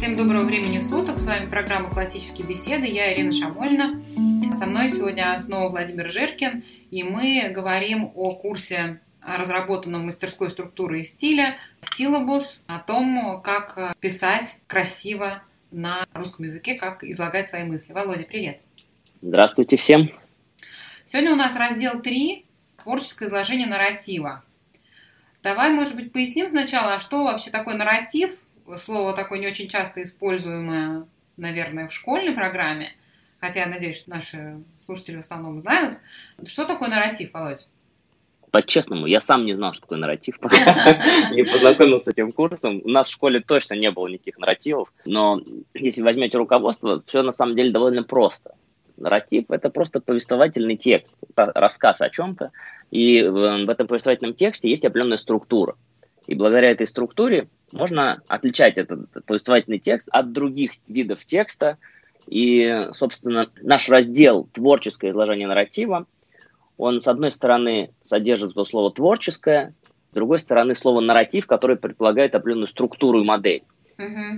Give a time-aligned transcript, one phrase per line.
[0.00, 1.18] Всем доброго времени суток.
[1.18, 2.86] С вами программа «Классические беседы».
[2.86, 4.02] Я Ирина Шамольна.
[4.50, 6.64] Со мной сегодня снова Владимир Жеркин.
[6.90, 14.56] И мы говорим о курсе, разработанном мастерской структуры и стиля, силабус, о том, как писать
[14.66, 17.92] красиво на русском языке, как излагать свои мысли.
[17.92, 18.62] Володя, привет.
[19.20, 20.08] Здравствуйте всем.
[21.04, 22.46] Сегодня у нас раздел 3
[22.82, 24.42] «Творческое изложение нарратива».
[25.42, 28.30] Давай, может быть, поясним сначала, а что вообще такое нарратив–
[28.76, 31.06] слово такое не очень часто используемое,
[31.36, 32.92] наверное, в школьной программе,
[33.40, 35.98] хотя я надеюсь, что наши слушатели в основном знают.
[36.44, 37.66] Что такое нарратив, Володь?
[38.50, 40.38] По-честному, я сам не знал, что такое нарратив,
[41.32, 42.82] не познакомился с этим курсом.
[42.84, 45.40] У нас в школе точно не было никаких нарративов, но
[45.74, 48.54] если возьмете руководство, все на самом деле довольно просто.
[48.96, 52.50] Нарратив– это просто повествовательный текст, рассказ о чем-то,
[52.90, 55.76] и в этом повествовательном тексте есть определенная структура.
[56.30, 61.76] И благодаря этой структуре можно отличать этот повествовательный текст от других видов текста.
[62.28, 66.06] И, собственно, наш раздел «Творческое изложение нарратива»,
[66.76, 69.74] он, с одной стороны, содержит то слово «творческое»,
[70.12, 73.64] с другой стороны, слово «нарратив», которое предполагает определенную структуру и модель.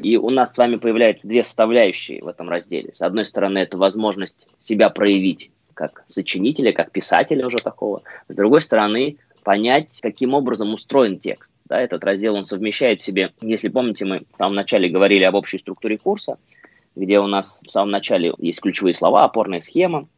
[0.03, 2.95] И у нас с вами появляются две составляющие в этом разделе.
[2.95, 8.01] С одной стороны, это возможность себя проявить как сочинителя, как писателя уже такого.
[8.29, 11.53] С другой стороны, понять, каким образом устроен текст.
[11.67, 15.35] Да, этот раздел он совмещает в себе, если помните, мы в самом начале говорили об
[15.35, 16.39] общей структуре курса,
[16.95, 20.09] где у нас в самом начале есть ключевые слова, опорная схема,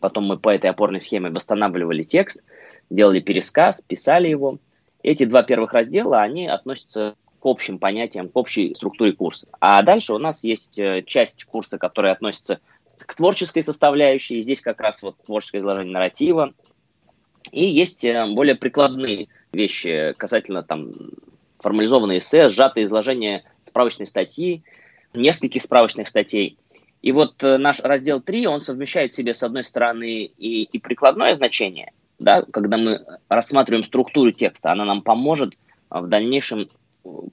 [0.00, 2.40] потом мы по этой опорной схеме восстанавливали текст,
[2.90, 4.58] делали пересказ, писали его.
[5.02, 9.46] Эти два первых раздела, они относятся к общим понятиям, к общей структуре курса.
[9.60, 12.60] А дальше у нас есть э, часть курса, которая относится
[12.98, 14.42] к творческой составляющей.
[14.42, 16.54] Здесь как раз вот творческое изложение нарратива,
[17.52, 20.92] и есть э, более прикладные вещи касательно там
[21.58, 24.62] формализованные эссе, сжатое изложение справочной статьи,
[25.14, 26.58] нескольких справочных статей.
[27.02, 30.78] И вот э, наш раздел 3, он совмещает в себе, с одной стороны, и, и
[30.78, 36.68] прикладное значение, да, когда мы рассматриваем структуру текста, она нам поможет э, в дальнейшем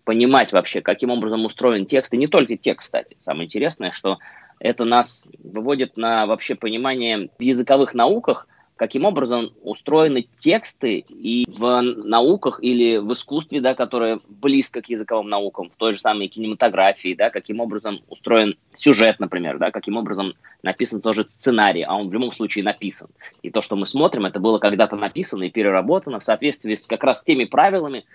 [0.04, 3.16] понимать вообще, каким образом устроен текст, и не только текст, кстати.
[3.20, 4.20] Самое интересное, что
[4.60, 11.82] это нас выводит на вообще понимание в языковых науках, каким образом устроены тексты и в
[11.82, 17.14] науках или в искусстве, да, которое близко к языковым наукам, в той же самой кинематографии,
[17.14, 22.14] да, каким образом устроен сюжет, например, да, каким образом написан тоже сценарий, а он в
[22.14, 23.10] любом случае написан.
[23.42, 27.04] И то, что мы смотрим, это было когда-то написано и переработано в соответствии с как
[27.04, 28.06] раз теми правилами,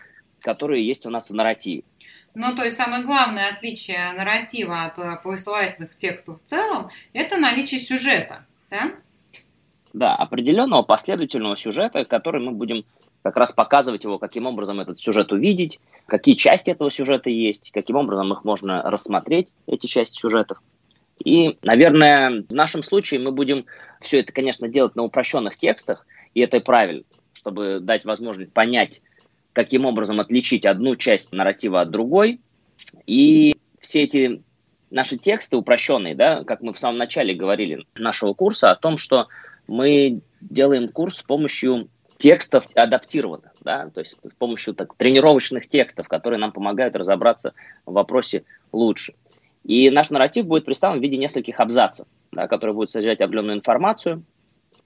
[0.40, 1.82] которые есть у нас в нарративе.
[2.34, 8.44] Ну, то есть самое главное отличие нарратива от повествовательных текстов в целом– это наличие сюжета,
[8.70, 8.92] да?
[9.98, 12.84] Да, определенного последовательного сюжета, который мы будем
[13.22, 17.96] как раз показывать его, каким образом этот сюжет увидеть, какие части этого сюжета есть, каким
[17.96, 20.62] образом их можно рассмотреть, эти части сюжетов.
[21.24, 23.66] И, наверное, в нашем случае мы будем
[24.00, 29.02] все это, конечно, делать на упрощенных текстах, и это правильно, чтобы дать возможность понять,
[29.52, 32.38] каким образом отличить одну часть нарратива от другой.
[33.04, 34.44] И все эти
[34.92, 39.26] наши тексты упрощенные, да, как мы в самом начале говорили нашего курса, о том, что
[39.68, 46.08] мы делаем курс с помощью текстов адаптированных, да, то есть с помощью так, тренировочных текстов,
[46.08, 47.54] которые нам помогают разобраться
[47.86, 49.14] в вопросе лучше.
[49.62, 54.24] И наш нарратив будет представлен в виде нескольких абзацев, да, которые будут содержать определенную информацию.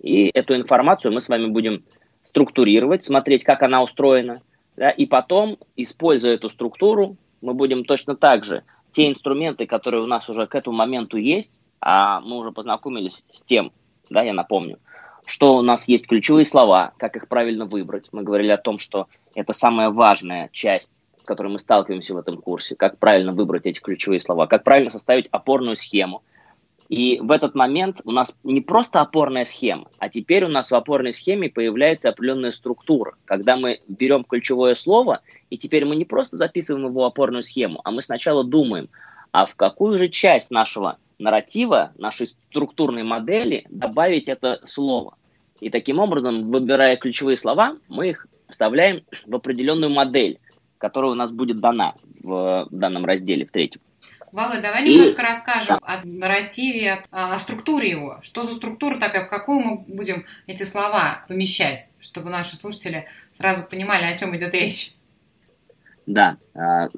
[0.00, 1.84] И эту информацию мы с вами будем
[2.25, 4.43] структурировать, смотреть, как она устроена.
[4.76, 10.06] Да, и потом, используя эту структуру, мы будем точно так же те инструменты, которые у
[10.06, 13.72] нас уже к этому моменту есть, а мы уже познакомились с тем,
[14.12, 14.78] да, я напомню,
[15.24, 18.08] что у нас есть ключевые слова, как их правильно выбрать.
[18.12, 22.36] Мы говорили о том, что это самая важная часть, с которой мы сталкиваемся в этом
[22.38, 26.22] курсе, как правильно выбрать эти ключевые слова, как правильно составить опорную схему.
[26.88, 30.74] И в этот момент у нас не просто опорная схема, а теперь у нас в
[30.74, 36.37] опорной схеме появляется определенная структура, когда мы берем ключевое слово, и теперь мы не просто
[36.37, 38.90] записываем его в опорную схему, а мы сначала думаем,
[39.31, 45.16] а в какую же часть нашего нарратива, нашей структурной модели добавить это слово.
[45.60, 50.38] И таким образом, выбирая ключевые слова, мы их вставляем в определенную модель,
[50.78, 53.80] которая у нас будет дана в данном разделе, в третьем.
[54.32, 55.24] Володь, давай немножко и...
[55.24, 55.86] расскажем да.
[55.86, 58.18] о нарративе, о, о структуре его.
[58.22, 63.68] Что за структура такая, в какую мы будем эти слова помещать, чтобы наши слушатели сразу
[63.68, 64.94] понимали, о чем идет речь.
[66.06, 66.88] Да, а,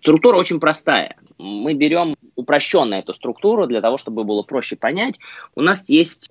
[0.00, 1.16] структура очень простая.
[1.38, 5.14] Мы берем упрощенную эту структуру для того, чтобы было проще понять.
[5.54, 6.30] У нас есть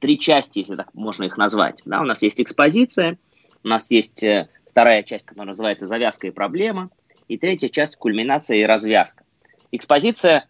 [0.00, 1.80] три части, если так можно их назвать.
[1.84, 2.00] Да?
[2.00, 3.18] У нас есть экспозиция,
[3.62, 6.90] у нас есть э, вторая часть, которая называется завязка и проблема,
[7.28, 9.22] и третья часть кульминация и развязка.
[9.70, 10.48] Экспозиция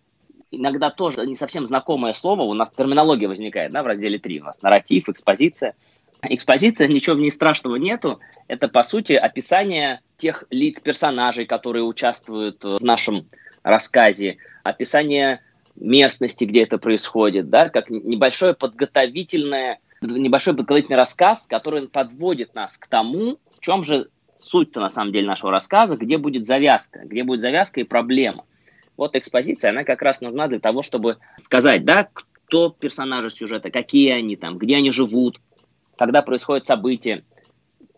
[0.51, 4.45] иногда тоже не совсем знакомое слово, у нас терминология возникает да, в разделе 3, у
[4.45, 5.75] нас нарратив, экспозиция.
[6.23, 12.63] Экспозиция, ничего в ней страшного нету, это, по сути, описание тех лиц, персонажей, которые участвуют
[12.63, 13.27] в нашем
[13.65, 15.41] рассказе, описание
[15.75, 22.87] местности, где это происходит, да, как небольшое подготовительное, небольшой подготовительный рассказ, который подводит нас к
[22.87, 24.09] тому, в чем же
[24.39, 28.45] суть-то на самом деле нашего рассказа, где будет завязка, где будет завязка и проблема.
[28.97, 32.09] Вот экспозиция, она как раз нужна для того, чтобы сказать, да,
[32.45, 35.41] кто персонажи сюжета, какие они там, где они живут,
[35.97, 37.25] когда происходят события.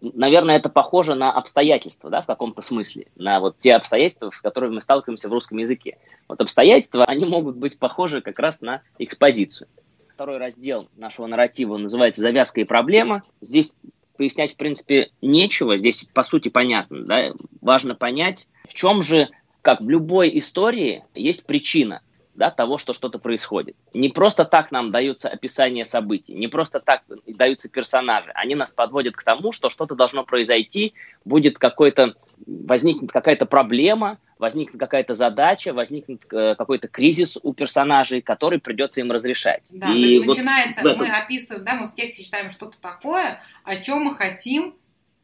[0.00, 4.74] Наверное, это похоже на обстоятельства, да, в каком-то смысле, на вот те обстоятельства, с которыми
[4.74, 5.98] мы сталкиваемся в русском языке.
[6.28, 9.68] Вот обстоятельства, они могут быть похожи как раз на экспозицию.
[10.12, 13.22] Второй раздел нашего нарратива называется «Завязка и проблема».
[13.40, 13.72] Здесь
[14.16, 15.76] пояснять, в принципе, нечего.
[15.78, 17.04] Здесь, по сути, понятно.
[17.04, 17.32] Да?
[17.60, 19.28] Важно понять, в чем же
[19.62, 22.02] как в любой истории есть причина
[22.34, 23.76] да, того, что что-то происходит.
[23.92, 28.30] Не просто так нам даются описания событий, не просто так даются персонажи.
[28.34, 30.94] Они нас подводят к тому, что что-то должно произойти,
[31.24, 32.14] будет какой-то,
[32.46, 39.12] возникнет какая-то проблема, возникнет какая-то задача, возникнет э, какой-то кризис у персонажей, который придется им
[39.12, 39.62] разрешать.
[39.70, 43.40] Да, и то есть вот начинается, мы описываем, да, мы в тексте читаем что-то такое,
[43.64, 44.74] о чем мы хотим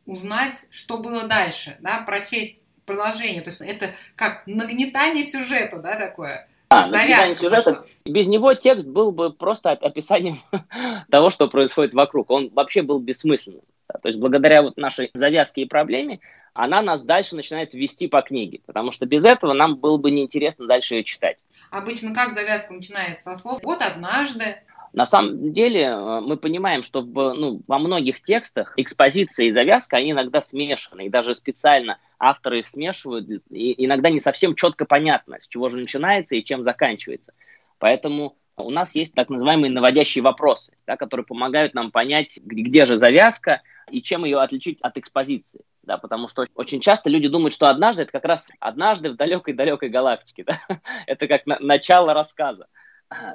[0.07, 3.43] узнать, что было дальше, да, прочесть продолжение.
[3.43, 6.49] То есть это как нагнетание сюжета, да, такое.
[6.71, 7.73] А, нагнетание сюжета.
[7.73, 7.87] Пошла.
[8.05, 10.41] Без него текст был бы просто описанием
[11.11, 12.31] того, что происходит вокруг.
[12.31, 13.63] Он вообще был бессмысленным.
[13.89, 16.21] То есть благодаря вот нашей завязке и проблеме
[16.55, 20.67] она нас дальше начинает вести по книге, потому что без этого нам было бы неинтересно
[20.67, 21.37] дальше ее читать.
[21.71, 24.57] Обычно как завязка начинается со слов «вот однажды»,
[24.93, 29.99] на самом деле э, мы понимаем, что в, ну, во многих текстах экспозиция и завязка,
[29.99, 35.39] они иногда смешаны, и даже специально авторы их смешивают, и иногда не совсем четко понятно,
[35.41, 37.33] с чего же начинается и чем заканчивается.
[37.79, 42.97] Поэтому у нас есть так называемые наводящие вопросы, да, которые помогают нам понять, где же
[42.97, 45.63] завязка и чем ее отличить от экспозиции.
[45.83, 49.89] Да, потому что очень часто люди думают, что однажды это как раз однажды в далекой-далекой
[49.89, 50.45] галактике.
[50.69, 50.81] Да?
[51.07, 52.67] Это как на- начало рассказа.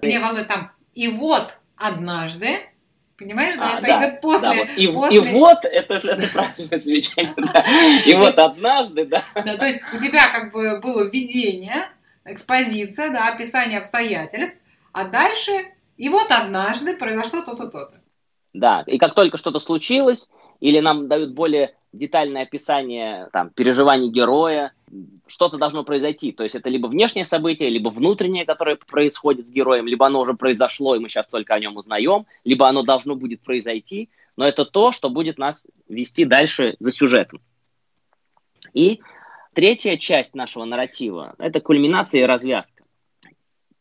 [0.03, 2.59] Не, Володь, там и вот однажды,
[3.17, 4.49] понимаешь, да, а, это да, идет после.
[4.49, 4.69] Да, вот.
[4.77, 5.17] И, после...
[5.17, 7.65] и вот это, это правильное замечание, да.
[8.05, 9.23] И вот однажды, да.
[9.35, 11.87] Да, то есть у тебя как бы было введение,
[12.23, 14.61] экспозиция, да, описание обстоятельств,
[14.93, 15.51] а дальше
[15.97, 18.01] и вот однажды произошло то-то, то-то.
[18.53, 20.29] Да, и как только что-то случилось,
[20.61, 24.71] или нам дают более детальное описание там, переживаний героя,
[25.27, 26.31] что-то должно произойти.
[26.31, 30.33] То есть это либо внешнее событие, либо внутреннее, которое происходит с героем, либо оно уже
[30.33, 34.65] произошло, и мы сейчас только о нем узнаем, либо оно должно будет произойти, но это
[34.65, 37.41] то, что будет нас вести дальше за сюжетом.
[38.73, 39.01] И
[39.53, 42.83] третья часть нашего нарратива– это кульминация и развязка.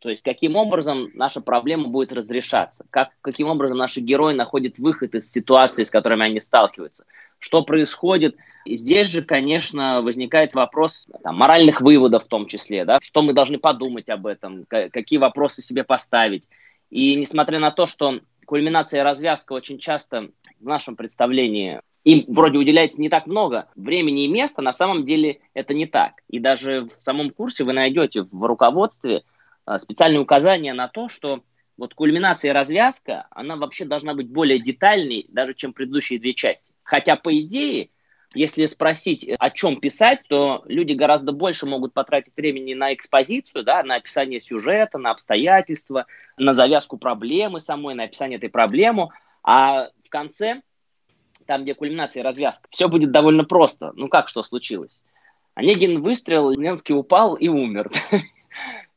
[0.05, 5.15] То есть каким образом наша проблема будет разрешаться, как, каким образом наши герои находят выход
[5.15, 7.07] из ситуации, с которыми они сталкиваются,
[7.45, 8.37] что происходит.
[8.65, 13.35] И здесь же, конечно, возникает вопрос там, моральных выводов в том числе, да, что мы
[13.35, 16.45] должны подумать об этом, какие вопросы себе поставить.
[16.91, 20.31] И несмотря на то, что кульминация и развязка очень часто
[20.61, 25.41] в нашем представлении им вроде уделяется не так много времени и места, на самом деле
[25.55, 26.13] это не так.
[26.29, 29.23] И даже в самом курсе вы найдете в руководстве–
[29.67, 31.43] а, специальные указания на то, что
[31.77, 36.73] вот кульминация и развязка, она вообще должна быть более детальной, даже чем предыдущие две части.
[36.85, 37.91] Хотя, по идее,
[38.35, 43.83] если спросить, о чем писать, то люди гораздо больше могут потратить времени на экспозицию, да,
[43.83, 49.09] на описание сюжета, на обстоятельства, на завязку проблемы самой, на описание этой проблемы,
[49.43, 50.63] а в конце,
[51.47, 53.93] там, где кульминация и развязка, все будет довольно просто.
[53.95, 55.03] Ну как, что случилось?
[55.55, 57.91] Онегин выстрелил, Ленский упал и умер.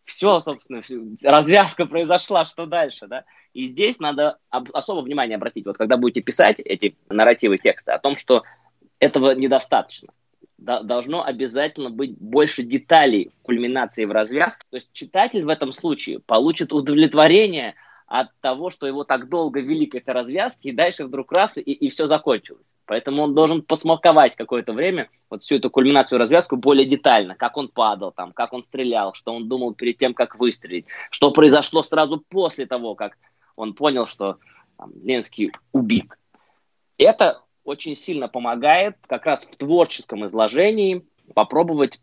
[0.07, 0.81] все, собственно,
[1.23, 3.25] развязка произошла, что дальше, да?
[3.53, 8.15] И здесь надо особо внимание обратить, вот когда будете писать эти нарративы текста, о том,
[8.15, 8.43] что
[8.99, 10.09] этого недостаточно.
[10.57, 14.65] Должно обязательно быть больше деталей в кульминации в развязке.
[14.71, 17.75] То есть читатель в этом случае получит удовлетворение–
[18.07, 21.61] от того, что его так долго вели к этой развязке, и дальше вдруг раз, и,
[21.61, 22.73] и все закончилось.
[22.85, 27.67] Поэтому он должен посмаковать какое-то время вот всю эту кульминацию развязку более детально, как он
[27.67, 32.23] падал там, как он стрелял, что он думал перед тем, как выстрелить, что произошло сразу
[32.29, 33.17] после того, как
[33.57, 34.37] он понял, что
[34.77, 36.07] там, Ленский убит.
[36.97, 41.99] Это очень сильно помогает как раз в творческом изложении попробовать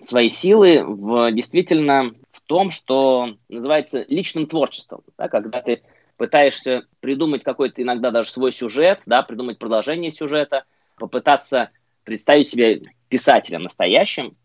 [0.00, 5.82] свои силы в действительно в том, что называется личным творчеством, да, когда ты
[6.16, 10.64] пытаешься придумать какой-то иногда даже свой сюжет, да, придумать продолжение сюжета,
[10.96, 11.70] попытаться
[12.04, 12.78] представить себя
[13.08, 14.36] писателем настоящим.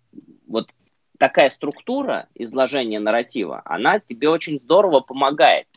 [0.47, 0.69] Вот
[1.17, 5.67] такая структура изложения нарратива, она тебе очень здорово помогает.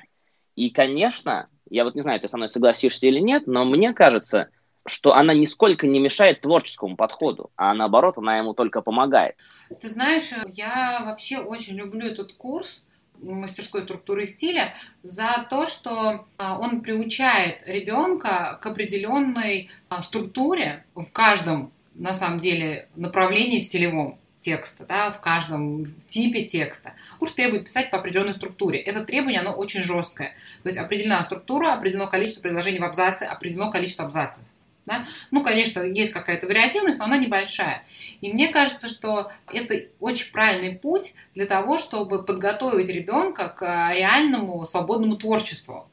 [0.54, 4.48] И, конечно, я вот не знаю, ты со мной согласишься или нет, но мне кажется,
[4.86, 9.36] что она нисколько не мешает творческому подходу, а наоборот, она ему только помогает.
[9.80, 12.84] Ты знаешь, я вообще очень люблю этот курс
[13.20, 21.06] мастерской структуры стиля за то, что а, он приучает ребенка к определенной а, структуре в
[21.12, 26.92] каждом, на самом деле, направлении стилевом текста, да, в каждом типе текста.
[27.18, 28.78] Курс требует писать по определенной структуре.
[28.78, 30.34] Это требование, оно очень жесткое.
[30.62, 34.44] То есть определена структура, определено количество предложений в абзаце, определено количество абзацев.
[34.86, 35.06] Да?
[35.30, 37.84] Ну, конечно, есть какая-то вариативность, но она небольшая.
[38.20, 44.64] И мне кажется, что это очень правильный путь для того, чтобы подготовить ребенка к реальному
[44.64, 45.88] свободному творчеству.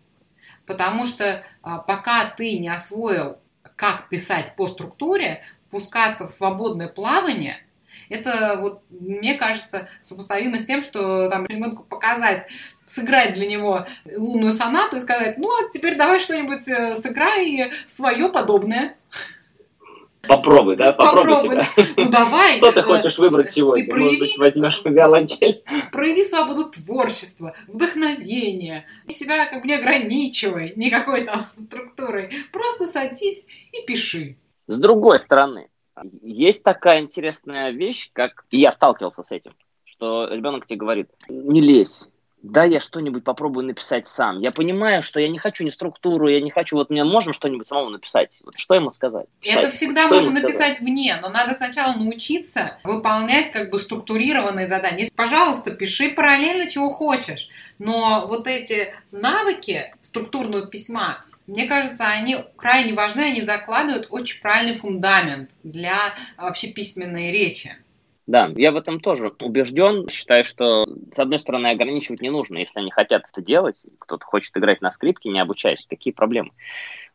[0.66, 3.38] Потому что а, пока ты не освоил,
[3.76, 7.58] как писать по структуре, пускаться в свободное плавание–
[8.10, 12.46] это вот, мне кажется, сопоставимо с тем, что там ребенку показать
[12.86, 13.86] сыграть для него
[14.16, 18.96] лунную сонату и сказать, ну, а теперь давай что-нибудь э, сыграй свое подобное.
[20.28, 20.94] Попробуй, да?
[20.94, 21.64] Попробуй, Попробуй.
[21.64, 21.94] себя.
[21.98, 22.58] Ну давай.
[22.58, 23.84] Что ты э, хочешь выбрать сегодня?
[23.84, 25.64] Ты прояви, Может быть, возьмешь виолончель?
[25.92, 28.86] Прояви свободу творчества, вдохновения.
[29.10, 32.32] Себя как бы не ограничивай никакой там структурой.
[32.54, 34.38] Просто садись и пиши.
[34.68, 35.68] С другой стороны,
[36.22, 38.46] есть такая интересная вещь, как...
[38.50, 42.08] И я сталкивался с этим, что ребенок тебе говорит, не лезь,
[42.44, 44.42] да, я что-нибудь попробую написать сам.
[44.42, 47.68] Я понимаю, что я не хочу ни структуру, я не хочу, вот мне можно что-нибудь
[47.68, 48.42] самому написать.
[48.44, 49.28] Вот что ему сказать?
[49.42, 55.08] Это всегда что можно написать вне, но надо сначала научиться выполнять как бы структурированные задания.
[55.16, 57.50] Пожалуйста, пиши параллельно, чего хочешь.
[57.80, 64.76] Но вот эти навыки структурного письма, мне кажется, они крайне важны, они закладывают очень правильный
[64.76, 65.98] фундамент для
[66.36, 67.78] вообще письменной речи.
[68.26, 70.08] Да, я в этом тоже убежден.
[70.10, 72.58] Считаю, что, с одной стороны, ограничивать не нужно.
[72.58, 76.52] Если они хотят это делать, кто-то хочет играть на скрипке, не обучаясь, какие проблемы?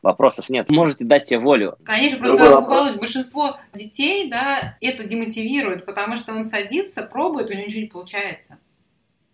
[0.03, 0.71] Вопросов нет.
[0.71, 1.77] Можете дать себе волю.
[1.83, 7.65] Конечно, просто бывало, большинство детей, да, это демотивирует, потому что он садится, пробует, у него
[7.65, 8.59] ничего не получается.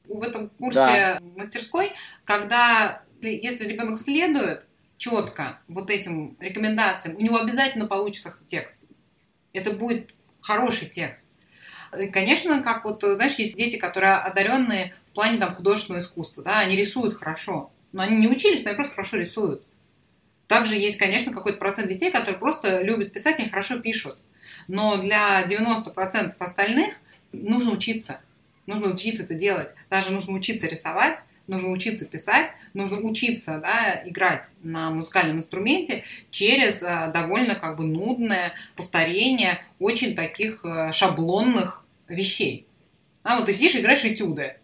[0.07, 1.21] В этом курсе да.
[1.37, 1.93] мастерской,
[2.25, 4.65] когда если ребенок следует
[4.97, 8.83] четко вот этим рекомендациям, у него обязательно получится текст.
[9.53, 11.29] Это будет хороший текст.
[12.01, 16.59] И, конечно, как вот, знаешь, есть дети, которые одаренные в плане там, художественного искусства, да,
[16.61, 19.63] они рисуют хорошо, но они не учились, но они просто хорошо рисуют.
[20.47, 24.19] Также есть, конечно, какой-то процент детей, которые просто любят писать и хорошо пишут.
[24.69, 26.95] Но для 90% остальных
[27.33, 28.21] нужно учиться.
[28.67, 29.71] Нужно учиться это делать.
[29.91, 36.83] Даже нужно учиться рисовать, нужно учиться писать, нужно учиться да, играть на музыкальном инструменте через
[36.83, 42.67] а, довольно как бы нудное повторение очень таких а, шаблонных вещей.
[43.23, 44.57] А вот ты сидишь и играешь этюды.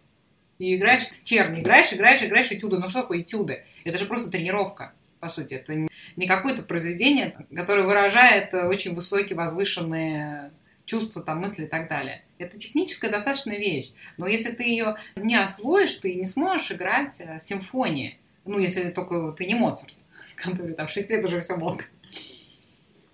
[0.59, 2.77] И играешь терни, играешь, играешь, играешь этюды.
[2.77, 3.63] Ну что такое этюды?
[3.83, 5.55] Это же просто тренировка, по сути.
[5.55, 10.51] Это не какое-то произведение, которое выражает э, очень высокие, возвышенные
[10.85, 12.23] чувства, там, мысли и так далее.
[12.37, 13.91] Это техническая достаточно вещь.
[14.17, 18.19] Но если ты ее не освоишь, ты не сможешь играть э, симфонии.
[18.45, 19.95] Ну, если только ты не Моцарт,
[20.35, 21.85] который там в 6 лет уже все мог.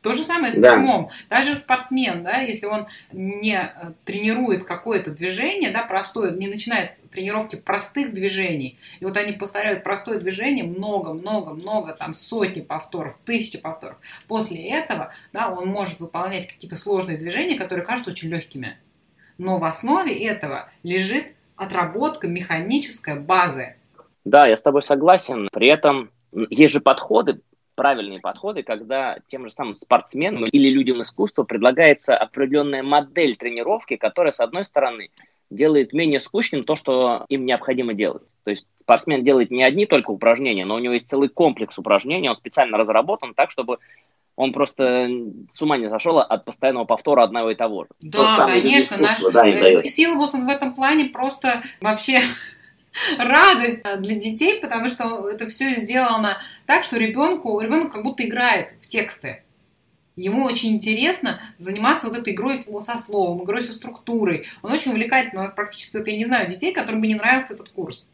[0.07, 0.75] То же самое с да.
[0.75, 1.09] письмом.
[1.29, 6.99] Даже спортсмен, да, если он не э, тренирует какое-то движение, да, простое, не начинает с
[7.09, 13.97] тренировки простых движений, и вот они повторяют простое движение много-много-много, там сотни повторов, тысячи повторов.
[14.29, 18.77] После этого, да, он может выполнять какие-то сложные движения, которые кажутся очень легкими.
[19.37, 23.75] Но в основе этого лежит отработка механической базы.
[24.23, 25.49] Да, я с тобой согласен.
[25.51, 26.11] При этом
[26.49, 27.41] есть же подходы,
[27.77, 34.33] правильные подходы, когда тем же самым спортсменам или людям искусства предлагается определенная модель тренировки, которая,
[34.33, 35.11] с одной стороны,
[35.51, 38.23] делает менее скучным то, что им необходимо делать.
[38.43, 42.29] То есть спортсмен делает не одни только упражнения, но у него есть целый комплекс упражнений,
[42.29, 43.77] он специально разработан так, чтобы
[44.35, 45.09] он просто
[45.51, 47.89] с ума не сошел от постоянного повтора одного и того же.
[48.01, 49.43] Да, конечно, наш да,
[49.83, 52.21] силабус в этом плане просто вообще
[53.17, 58.75] радость для детей, потому что это все сделано так, что ребенку, ребенок как будто играет
[58.81, 59.43] в тексты.
[60.15, 64.47] Ему очень интересно заниматься вот этой игрой со словом, игрой со структурой.
[64.63, 65.41] Он очень увлекательный.
[65.41, 68.11] У нас практически, вот, я не знаю, детей, которым бы не нравился этот курс.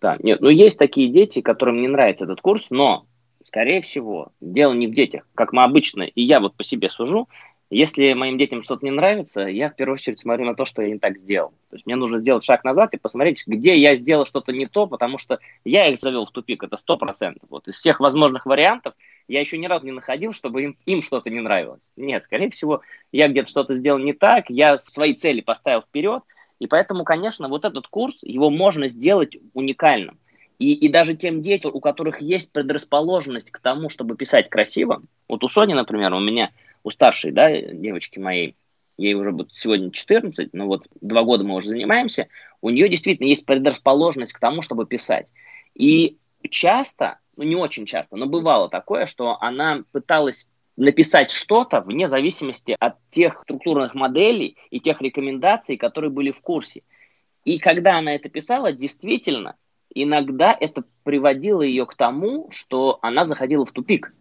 [0.00, 3.06] Да, нет, ну есть такие дети, которым не нравится этот курс, но,
[3.42, 7.28] скорее всего, дело не в детях, как мы обычно, и я вот по себе сужу,
[7.70, 10.88] если моим детям что-то не нравится, я в первую очередь смотрю на то, что я
[10.92, 11.50] не так сделал.
[11.68, 14.86] То есть мне нужно сделать шаг назад и посмотреть, где я сделал что-то не то,
[14.86, 17.48] потому что я их завел в тупик, это сто процентов.
[17.50, 18.94] Вот из всех возможных вариантов
[19.26, 21.80] я еще ни разу не находил, чтобы им, им что-то не нравилось.
[21.96, 26.22] Нет, скорее всего, я где-то что-то сделал не так, я свои цели поставил вперед,
[26.60, 30.18] и поэтому, конечно, вот этот курс, его можно сделать уникальным.
[30.58, 35.44] И, и даже тем детям, у которых есть предрасположенность к тому, чтобы писать красиво, вот
[35.44, 36.50] у Сони, например, у меня,
[36.86, 38.54] у старшей, да, девочки моей,
[38.96, 42.28] ей уже будет сегодня 14, но вот два года мы уже занимаемся,
[42.62, 45.26] у нее действительно есть предрасположенность к тому, чтобы писать.
[45.74, 52.06] И часто, ну не очень часто, но бывало такое, что она пыталась написать что-то вне
[52.06, 56.82] зависимости от тех структурных моделей и тех рекомендаций, которые были в курсе.
[57.42, 59.56] И когда она это писала, действительно,
[59.92, 64.14] иногда это приводило ее к тому, что она заходила в тупик.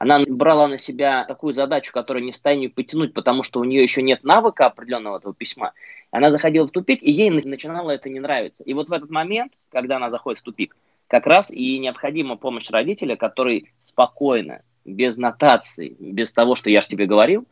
[0.00, 3.82] Она брала на себя такую задачу, которую не в состоянии потянуть, потому что у нее
[3.82, 5.74] еще нет навыка определенного этого письма.
[6.10, 8.64] Она заходила в тупик, и ей начинало это не нравиться.
[8.64, 10.74] И вот в этот момент, когда она заходит в тупик,
[11.06, 16.88] как раз и необходима помощь родителя, который спокойно, без нотаций, без того, что я же
[16.88, 17.46] тебе говорил,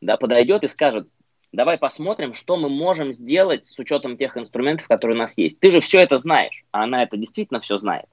[0.00, 1.08] да, подойдет и скажет,
[1.52, 5.60] давай посмотрим, что мы можем сделать с учетом тех инструментов, которые у нас есть.
[5.60, 8.06] Ты же все это знаешь, а она это действительно все знает.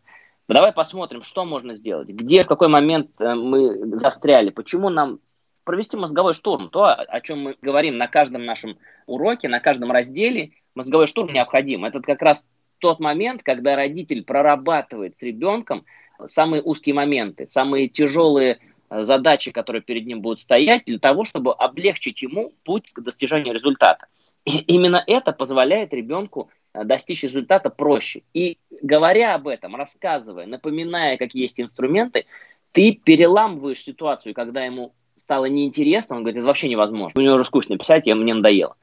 [0.49, 5.19] Давай посмотрим, что можно сделать, где, в какой момент э, мы застряли, почему нам
[5.63, 10.53] провести мозговой штурм, то, о чем мы говорим на каждом нашем уроке, на каждом разделе,
[10.73, 11.85] мозговой штурм необходим.
[11.85, 12.47] Это как раз
[12.79, 15.85] тот момент, когда родитель прорабатывает с ребенком
[16.25, 18.57] самые узкие моменты, самые тяжелые
[18.89, 23.53] э, задачи, которые перед ним будут стоять, для того, чтобы облегчить ему путь к достижению
[23.53, 24.07] результата.
[24.45, 28.23] И именно это позволяет ребенку достичь результата проще.
[28.33, 32.25] И говоря об этом, рассказывая, напоминая, какие есть инструменты,
[32.71, 37.77] ты переламываешь ситуацию, когда ему стало неинтересно, он говорит, это вообще невозможно, мне уже скучно
[37.77, 38.75] писать, я, мне надоело.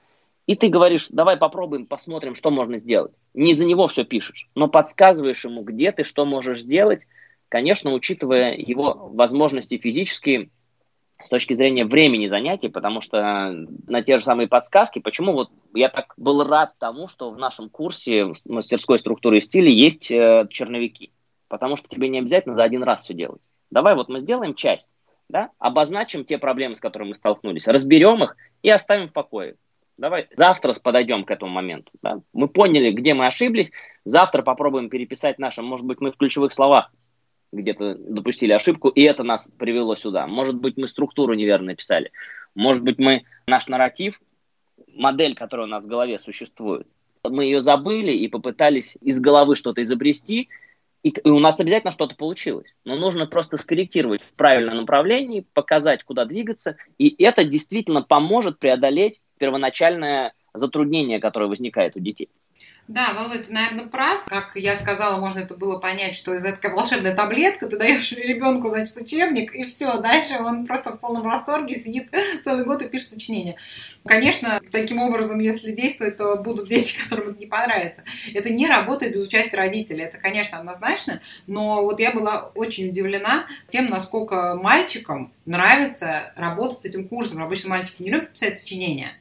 [0.46, 3.12] И ты говоришь, давай попробуем, посмотрим, что можно сделать.
[3.34, 7.06] Не за него все пишешь, но подсказываешь ему, где ты что можешь сделать,
[7.48, 10.50] конечно, учитывая его возможности физические
[11.22, 15.88] с точки зрения времени занятий, потому что на те же самые подсказки, почему вот я
[15.88, 21.12] так был рад тому, что в нашем курсе мастерской структуры и стиля есть э, черновики,
[21.48, 23.40] потому что тебе не обязательно за один раз все делать.
[23.70, 24.90] Давай вот мы сделаем часть,
[25.28, 29.56] да, обозначим те проблемы, с которыми мы столкнулись, разберем их и оставим в покое.
[29.96, 31.90] Давай завтра подойдем к этому моменту.
[32.02, 32.20] Да?
[32.34, 33.72] Мы поняли, где мы ошиблись.
[34.04, 35.62] Завтра попробуем переписать наше.
[35.62, 36.92] Может быть, мы в ключевых словах
[37.52, 40.26] где-то допустили ошибку, и это нас привело сюда.
[40.26, 42.12] Может быть, мы структуру неверно написали.
[42.54, 44.20] Может быть, мы наш нарратив,
[44.94, 46.86] модель, которая у нас в голове существует,
[47.24, 50.48] мы ее забыли и попытались из головы что-то изобрести,
[51.02, 52.74] и, и у нас обязательно что-то получилось.
[52.84, 59.22] Но нужно просто скорректировать в правильном направлении, показать, куда двигаться, и это действительно поможет преодолеть
[59.38, 62.28] первоначальное затруднение, которое возникает у детей.
[62.88, 64.24] Да, Володя, ты, наверное, прав.
[64.26, 68.68] Как я сказала, можно это было понять, что из такая волшебная таблетка, ты даешь ребенку,
[68.68, 72.08] значит, учебник, и все, дальше он просто в полном восторге сидит
[72.44, 73.56] целый год и пишет сочинение.
[74.04, 78.04] Конечно, таким образом, если действовать, то будут дети, которым это не понравится.
[78.32, 83.46] Это не работает без участия родителей, это, конечно, однозначно, но вот я была очень удивлена
[83.66, 87.42] тем, насколько мальчикам нравится работать с этим курсом.
[87.42, 89.18] Обычно мальчики не любят писать сочинения,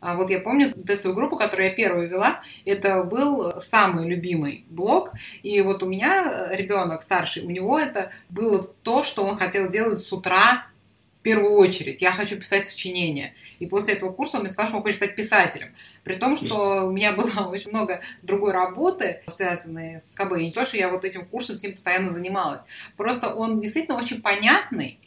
[0.00, 5.12] вот я помню тестовую группу, которую я первую вела, это был самый любимый блог.
[5.42, 10.04] И вот у меня ребенок старший, у него это было то, что он хотел делать
[10.04, 10.66] с утра
[11.18, 12.02] в первую очередь.
[12.02, 13.34] Я хочу писать сочинения.
[13.58, 15.74] И после этого курса он мне сказал, что он хочет стать писателем.
[16.04, 20.32] При том, что у меня было очень много другой работы, связанной с КБ.
[20.38, 22.62] И не то, что я вот этим курсом с ним постоянно занималась.
[22.96, 24.98] Просто он действительно очень понятный,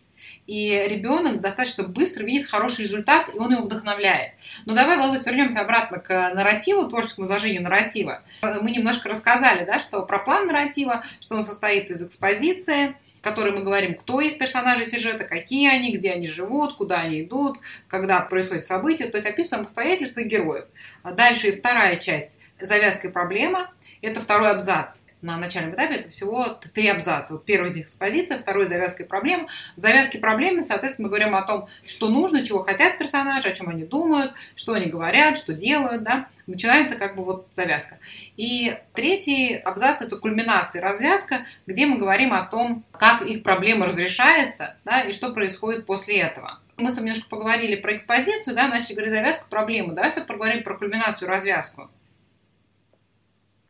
[0.49, 4.31] и ребенок достаточно быстро видит хороший результат, и он его вдохновляет.
[4.65, 8.23] Но давай, Володь, вернемся обратно к нарративу, творческому изложению нарратива.
[8.41, 13.51] Мы немножко рассказали, да, что про план нарратива, что он состоит из экспозиции, в которой
[13.51, 18.19] мы говорим, кто есть персонажи сюжета, какие они, где они живут, куда они идут, когда
[18.19, 20.65] происходят события, то есть описываем обстоятельства героев.
[21.03, 23.69] Дальше вторая часть– завязка и проблема,
[24.01, 27.33] это второй абзац на начальном этапе это всего три абзаца.
[27.33, 29.47] Вот первый из них экспозиция, второй завязка и проблема.
[29.75, 33.69] В завязке проблемы, соответственно, мы говорим о том, что нужно, чего хотят персонажи, о чем
[33.69, 36.27] они думают, что они говорят, что делают, да.
[36.47, 37.99] Начинается как бы вот завязка.
[38.35, 44.75] И третий абзац– это кульминация, развязка, где мы говорим о том, как их проблема разрешается,
[44.83, 46.59] да, и что происходит после этого.
[46.77, 49.91] Мы с вами немножко поговорили про экспозицию, да, начали говорить завязку, проблему.
[49.91, 51.89] Давайте поговорим про кульминацию, развязку.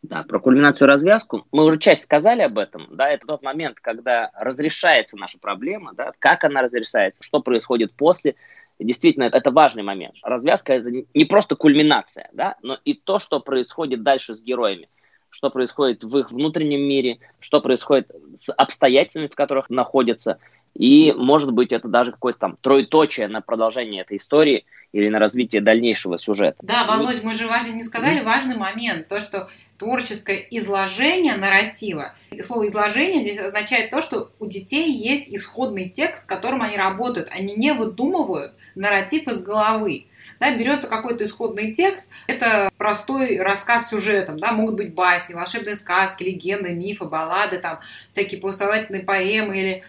[0.09, 1.45] Да, про кульминацию развязку.
[1.51, 2.87] Мы уже часть сказали об этом.
[2.89, 8.33] Да, это тот момент, когда разрешается наша проблема, да, как она разрешается, что происходит после.
[8.79, 10.15] Действительно, это важный момент.
[10.23, 14.89] Развязка это не просто кульминация, да, но и то, что происходит дальше с героями
[15.31, 20.39] что происходит в их внутреннем мире, что происходит с обстоятельствами, в которых находятся.
[20.75, 25.61] И, может быть, это даже какое-то там троеточие на продолжение этой истории или на развитие
[25.61, 26.57] дальнейшего сюжета.
[26.61, 32.13] Да, Володь, мы же важно, не сказали важный момент, то, что творческое изложение нарратива.
[32.41, 37.29] Слово изложение здесь означает то, что у детей есть исходный текст, с которым они работают.
[37.31, 40.05] Они не выдумывают нарратив из головы.
[40.39, 45.75] Да, берется какой-то исходный текст, это простой рассказ с сюжетом, да, могут быть басни, волшебные
[45.75, 49.83] сказки, легенды, мифы, баллады, там, всякие повествовательные поэмы или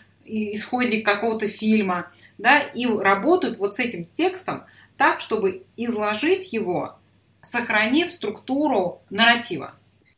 [0.54, 4.64] исходник какого-то фильма, да, и работают вот с этим текстом
[4.96, 6.96] так, чтобы изложить его,
[7.42, 9.74] сохранив структуру нарратива.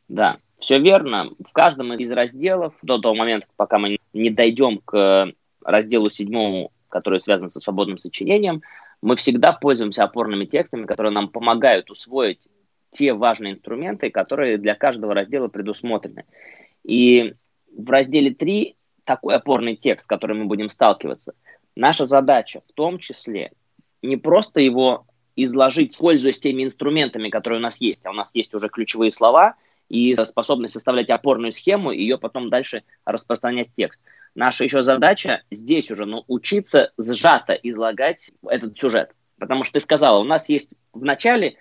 [0.07, 1.31] Да, все верно.
[1.45, 5.31] В каждом из разделов, до того момента, пока мы не дойдем к
[5.63, 8.61] разделу седьмому, который связан со свободным сочинением,
[9.01, 12.39] мы всегда пользуемся опорными текстами, которые нам помогают усвоить
[12.91, 16.25] те важные инструменты, которые для каждого раздела предусмотрены.
[16.83, 17.33] И
[17.75, 21.33] в разделе 3 такой опорный текст, с которым мы будем сталкиваться,
[21.75, 23.51] наша задача в том числе
[24.01, 28.53] не просто его изложить, пользуясь теми инструментами, которые у нас есть, а у нас есть
[28.53, 29.55] уже ключевые слова
[29.89, 34.01] и способность составлять опорную схему, и ее потом дальше распространять текст.
[34.35, 39.11] Наша еще задача здесь уже ну, учиться сжато излагать этот сюжет.
[39.37, 41.57] Потому что ты сказала, у нас есть в начале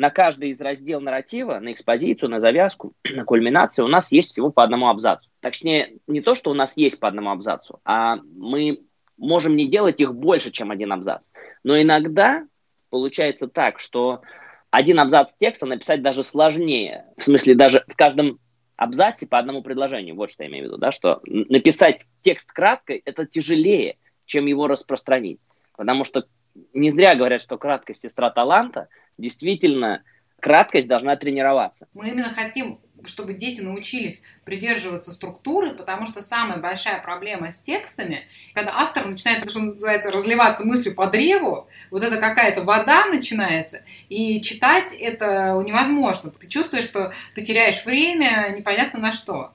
[0.00, 4.50] на каждый из раздел нарратива, на экспозицию, на завязку, на кульминацию у нас есть всего
[4.50, 5.28] по одному абзацу.
[5.40, 8.80] Точнее, не то, что у нас есть по одному абзацу, а мы
[9.18, 11.20] можем не делать их больше, чем один абзац.
[11.64, 12.46] Но иногда
[12.88, 14.22] получается так, что
[14.70, 17.04] один абзац текста написать даже сложнее.
[17.18, 18.38] В смысле, даже в каждом
[18.76, 20.16] абзаце по одному предложению.
[20.16, 24.66] Вот что я имею в виду, да, что написать текст кратко– это тяжелее, чем его
[24.66, 25.40] распространить.
[25.76, 26.24] Потому что
[26.72, 28.88] не зря говорят, что краткость– сестра таланта.
[29.20, 30.02] Действительно,
[30.40, 31.86] краткость должна тренироваться.
[31.94, 38.24] Мы именно хотим, чтобы дети научились придерживаться структуры, потому что самая большая проблема с текстами,
[38.54, 44.40] когда автор начинает, что называется, разливаться мыслью по древу, вот это какая-то вода начинается, и
[44.40, 46.30] читать это невозможно.
[46.30, 49.52] Ты чувствуешь, что ты теряешь время непонятно на что.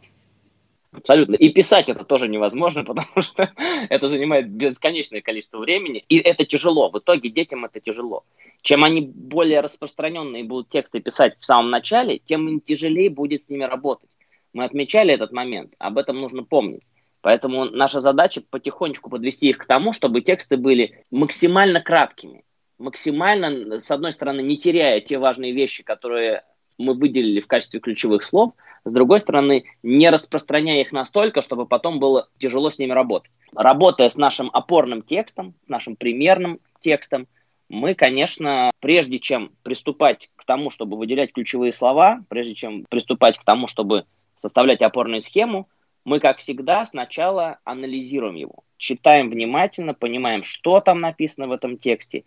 [0.92, 1.36] Абсолютно.
[1.36, 3.52] И писать это тоже невозможно, потому что
[3.90, 6.90] это занимает бесконечное количество времени, и это тяжело.
[6.90, 8.24] В итоге детям это тяжело.
[8.66, 13.64] Чем они более распространенные будут тексты писать в самом начале, тем тяжелее будет с ними
[13.64, 14.10] работать.
[14.54, 16.82] Мы отмечали этот момент, об этом нужно помнить.
[17.22, 22.44] Поэтому наша задача потихонечку подвести их к тому, чтобы тексты были максимально краткими,
[22.80, 26.44] максимально, с одной стороны, не теряя те важные вещи, которые
[26.80, 32.00] мы выделили в качестве ключевых слов, с другой стороны, не распространяя их настолько, чтобы потом
[32.00, 33.30] было тяжело с ними работать.
[33.54, 37.28] Работая с нашим опорным текстом, с нашим примерным текстом,
[37.70, 43.44] мы, конечно, прежде чем приступать к тому, чтобы выделять ключевые слова, прежде чем приступать к
[43.44, 44.06] тому, чтобы
[44.38, 45.68] составлять опорную схему,
[46.04, 52.24] мы, как всегда, сначала анализируем его, читаем внимательно, понимаем, что там написано в этом тексте,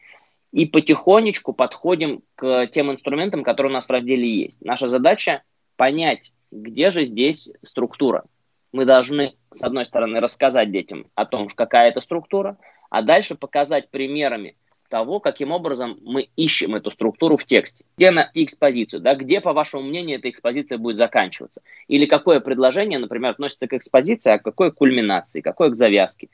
[0.51, 4.61] и потихонечку подходим к тем инструментам, которые у нас в разделе есть.
[4.65, 5.43] Наша задача
[5.77, 8.25] понять, где же здесь структура.
[8.73, 12.59] Мы должны, с одной стороны, рассказать детям о том, какая это структура,
[12.91, 14.57] а дальше показать примерами
[14.89, 17.85] того, каким образом мы ищем эту структуру в тексте.
[17.97, 21.63] Где найти экспозицию, да, где, по вашему мнению, эта экспозиция будет заканчиваться.
[21.87, 26.29] Или какое предложение, например, относится к экспозиции, а какое к кульминации, какое к завязке.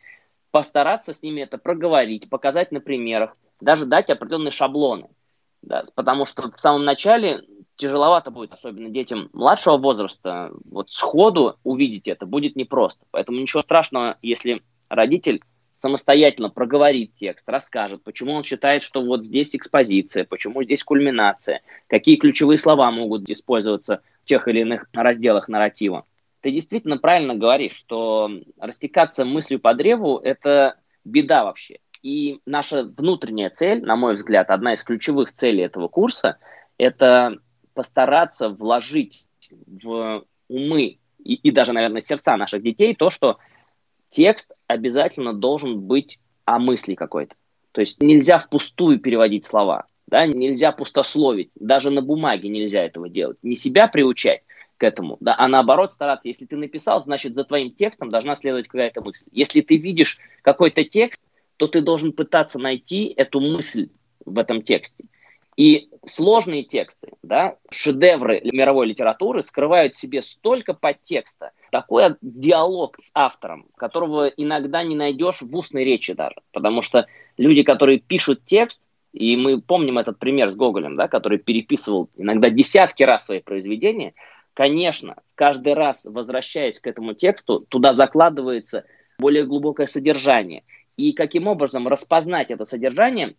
[0.51, 5.09] Постараться с ними это проговорить, показать на примерах, даже дать определенные шаблоны.
[5.63, 7.43] Да, потому что в самом начале
[7.77, 13.05] тяжеловато будет, особенно детям младшего возраста, вот сходу увидеть это будет непросто.
[13.11, 15.43] Поэтому ничего страшного, если родитель
[15.77, 22.17] самостоятельно проговорит текст, расскажет, почему он считает, что вот здесь экспозиция, почему здесь кульминация, какие
[22.17, 26.05] ключевые слова могут использоваться в тех или иных разделах нарратива.
[26.41, 31.79] Ты действительно правильно говоришь, что растекаться мыслью по древу– это беда вообще.
[32.03, 36.39] И наша внутренняя цель, на мой взгляд, одна из ключевых целей этого курса–
[36.79, 37.39] это
[37.73, 43.39] постараться вложить в умы и, и даже, наверное, сердца наших детей то, что
[44.15, 47.35] текст обязательно должен быть о мысли какой-то.
[47.73, 53.39] То есть нельзя впустую переводить слова, да, нельзя пустословить, даже на бумаге нельзя этого делать.
[53.43, 54.43] Не себя приучать
[54.77, 58.69] к этому, да, а наоборот стараться, если ты написал, значит, за твоим текстом должна следовать
[58.69, 59.27] какая-то мысль.
[59.33, 61.25] Если ты видишь какой-то текст,
[61.57, 63.89] то ты должен пытаться найти эту мысль
[64.25, 65.07] в этом тексте.
[65.57, 73.11] И сложные тексты, да, шедевры мировой литературы скрывают в себе столько подтекста, такой диалог с
[73.15, 76.37] автором, которого иногда не найдешь в устной речи даже.
[76.53, 81.39] Потому что люди, которые пишут текст, и мы помним этот пример с Гоголем, да, который
[81.39, 84.15] переписывал иногда десятки раз свои произведения,
[84.55, 88.85] конечно, каждый раз, возвращаясь к этому тексту, туда закладывается
[89.21, 90.65] более глубокое содержание.
[90.97, 93.37] И каким образом распознать это содержание,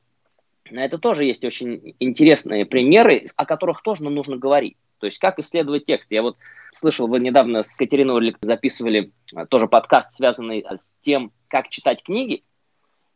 [0.72, 4.78] это тоже есть очень интересные примеры, о которых тоже нужно говорить.
[5.00, 6.12] То есть как исследовать текст.
[6.12, 6.38] Я вот
[6.72, 11.70] слышал, вы недавно с Катериной Орлик записывали а, тоже подкаст, связанный а, с тем, как
[11.70, 12.44] читать книги.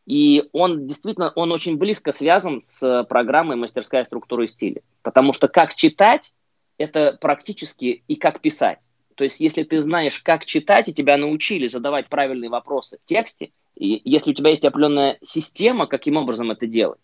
[0.05, 4.81] И он действительно, он очень близко связан с программой «Мастерская структура и стиля».
[5.03, 6.33] Потому что как читать,
[6.77, 8.79] это практически и как писать.
[9.15, 13.51] То есть если ты знаешь, как читать, и тебя научили задавать правильные вопросы в тексте,
[13.75, 16.99] и если у тебя есть определенная система, каким образом это делать,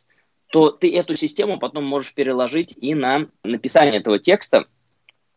[0.51, 4.65] то ты эту систему потом можешь переложить и на написание этого текста.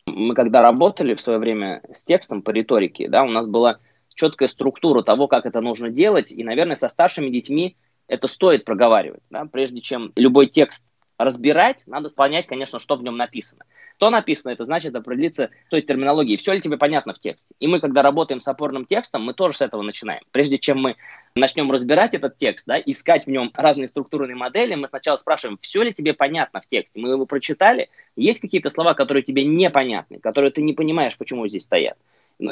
[0.07, 3.79] Мы когда работали в свое время с текстом по риторике, да, у нас была
[4.15, 9.23] четкая структура того, как это нужно делать, и, наверное, со старшими детьми это стоит проговаривать,
[9.31, 10.87] да, прежде чем любой текст
[11.19, 13.65] разбирать, надо понять, конечно, что в нем написано.
[13.97, 17.49] Что написано, это значит определиться той терминологией, все ли тебе понятно в тексте.
[17.59, 20.23] И мы, когда работаем с опорным текстом, мы тоже с этого начинаем.
[20.31, 20.95] Прежде чем мы
[21.35, 25.83] начнем разбирать этот текст, да, искать в нем разные структурные модели, мы сначала спрашиваем, все
[25.83, 27.01] ли тебе понятно в тексте.
[27.01, 31.65] Мы его прочитали, есть какие-то слова, которые тебе непонятны, которые ты не понимаешь, почему здесь
[31.65, 31.99] стоят,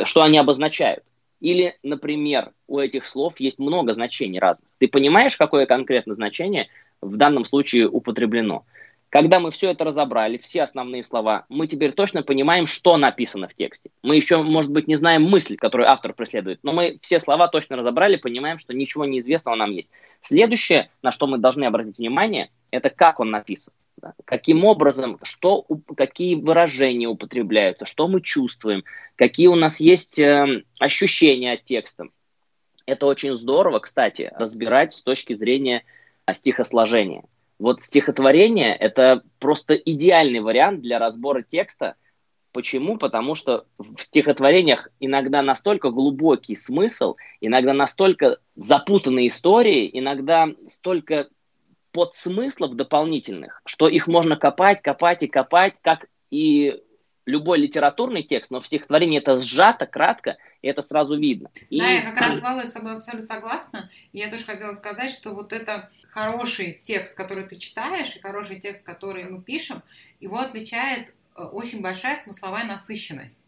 [0.05, 1.05] что они обозначают.
[1.41, 4.69] Или, например, у этих слов есть много значений разных.
[4.79, 6.69] Ты понимаешь, какое конкретно значение
[7.01, 8.65] в данном случае употреблено.
[9.09, 13.55] Когда мы все это разобрали, все основные слова, мы теперь точно понимаем, что написано в
[13.55, 13.91] тексте.
[14.03, 17.77] Мы еще, может быть, не знаем мысль, которую автор преследует, но мы все слова точно
[17.77, 19.89] разобрали, понимаем, что ничего неизвестного нам есть.
[20.21, 23.73] Следующее, на что мы должны обратить внимание, это как он написан.
[23.97, 24.13] Да?
[24.25, 25.65] Каким образом, что,
[25.97, 32.09] какие выражения употребляются, что мы чувствуем, какие у нас есть э, ощущения от текста.
[32.85, 35.85] Это очень здорово, кстати, разбирать с точки зрения
[36.35, 37.25] стихосложения.
[37.59, 41.95] Вот стихотворение– это просто идеальный вариант для разбора текста.
[42.53, 42.99] Почему?
[42.99, 51.29] Потому что в стихотворениях иногда настолько глубокий смысл, иногда настолько запутанные истории, иногда столько
[51.93, 56.83] подсмыслов дополнительных, что их можно копать, копать и копать, как и
[57.27, 61.51] любой литературный текст, но в стихотворении это сжато, кратко, и это сразу видно.
[61.69, 61.79] И...
[61.79, 63.91] Да, я как раз с Валой с тобой абсолютно согласна.
[64.13, 68.61] И я тоже хотела сказать, что вот это хороший текст, который ты читаешь, и хороший
[68.61, 69.83] текст, который мы пишем,
[70.21, 73.45] его отличает э, очень большая смысловая насыщенность.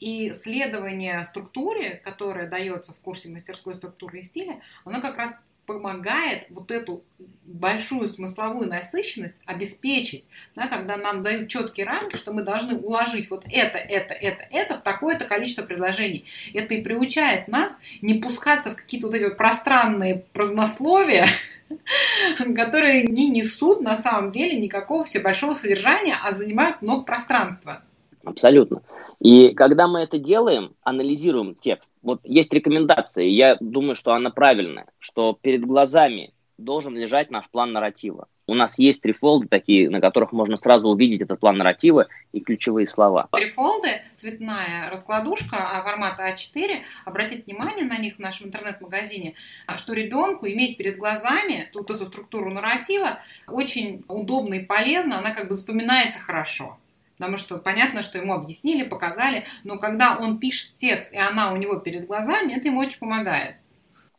[0.00, 5.36] И следование структуре, которая дается в курсе мастерской структуры и стиля, оно как раз
[5.68, 7.04] помогает вот эту
[7.44, 10.24] большую смысловую насыщенность обеспечить,
[10.56, 14.78] да, когда нам дают четкие рамки, что мы должны уложить вот это, это, это, это
[14.78, 16.24] в такое-то количество предложений.
[16.54, 21.26] Это и приучает нас не пускаться в какие-то вот эти вот пространные празднословия,
[22.56, 27.82] которые не несут на самом деле никакого все большого содержания, а занимают много пространства.
[28.28, 28.82] Абсолютно.
[29.20, 34.86] И когда мы это делаем, анализируем текст, вот есть рекомендация, я думаю, что она правильная,
[34.98, 38.26] что перед глазами должен лежать наш план нарратива.
[38.48, 42.40] У нас есть три фолда такие, на которых можно сразу увидеть этот план нарратива и
[42.40, 43.28] ключевые слова.
[43.32, 46.80] Три фолды, цветная раскладушка а формата А4.
[47.04, 49.34] Обратите внимание на них в нашем интернет-магазине,
[49.76, 55.48] что ребенку иметь перед глазами тут эту структуру нарратива очень удобно и полезно, она как
[55.48, 56.78] бы запоминается хорошо.
[57.18, 61.56] Потому что понятно, что ему объяснили, показали, но когда он пишет текст, и она у
[61.56, 63.56] него перед глазами, это ему очень помогает.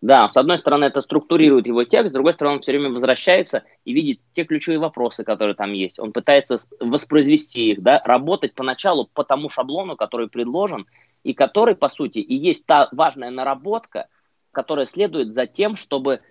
[0.01, 3.63] Да, с одной стороны, это структурирует его текст, с другой стороны, он все время возвращается
[3.83, 5.99] и видит те ключевые вопросы, которые там есть.
[5.99, 10.85] Он пытается воспроизвести их, да, работать поначалу по тому шаблону, который предложен,
[11.23, 14.07] и который, по сути, и есть та важная наработка,
[14.51, 16.21] которая следует за тем, чтобы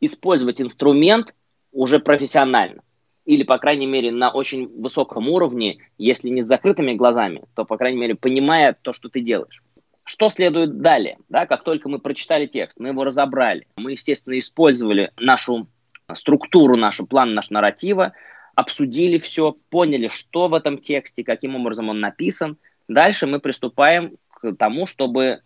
[0.00, 1.34] использовать инструмент
[1.72, 2.82] уже профессионально
[3.26, 7.76] или, по крайней мере, на очень высоком уровне, если не с закрытыми глазами, то, по
[7.76, 9.62] крайней мере, понимая то, что ты делаешь.
[10.04, 11.18] Что следует далее?
[11.28, 15.66] Да, как только мы прочитали текст, мы его разобрали, мы, естественно, использовали нашу
[16.14, 18.12] структуру, наш план, наш нарратива,
[18.54, 22.56] обсудили все, поняли, что в этом тексте, каким образом он написан.
[22.86, 25.40] Дальше мы приступаем к тому, чтобы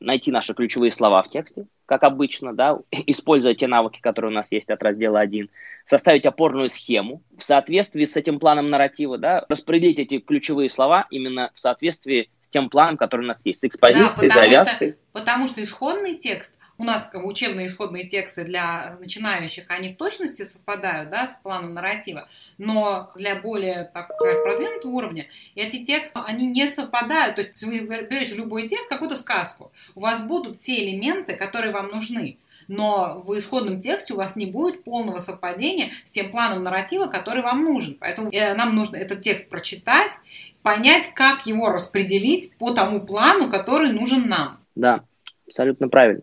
[0.00, 4.52] найти наши ключевые слова в тексте, как обычно, да, используя те навыки, которые у нас
[4.52, 5.48] есть от раздела 1,
[5.84, 11.50] составить опорную схему в соответствии с этим планом нарратива, да, распределить эти ключевые слова именно
[11.54, 14.90] в соответствии с тем планом, который у нас есть, с экспозицией, да, завязкой.
[14.90, 20.42] Что, потому что исходный текст у нас учебные исходные тексты для начинающих, они в точности
[20.42, 26.46] совпадают да, с планом нарратива, но для более так сказать, продвинутого уровня эти тексты, они
[26.46, 27.36] не совпадают.
[27.36, 31.88] То есть вы берете любой текст, какую-то сказку, у вас будут все элементы, которые вам
[31.88, 37.06] нужны но в исходном тексте у вас не будет полного совпадения с тем планом нарратива,
[37.06, 37.96] который вам нужен.
[38.00, 40.12] Поэтому э, нам нужно этот текст прочитать,
[40.62, 44.58] понять, как его распределить по тому плану, который нужен нам.
[44.74, 45.04] Да,
[45.46, 46.22] абсолютно правильно.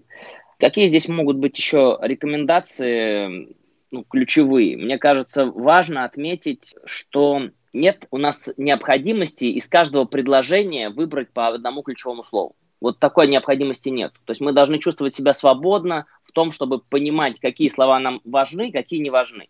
[0.64, 3.54] Какие здесь могут быть еще рекомендации
[3.92, 4.78] ну, ключевые?
[4.78, 11.82] Мне кажется, важно отметить, что нет у нас необходимости из каждого предложения выбрать по одному
[11.82, 12.56] ключевому слову.
[12.80, 14.14] Вот такой необходимости нет.
[14.24, 18.72] То есть мы должны чувствовать себя свободно в том, чтобы понимать, какие слова нам важны,
[18.72, 19.50] какие не важны.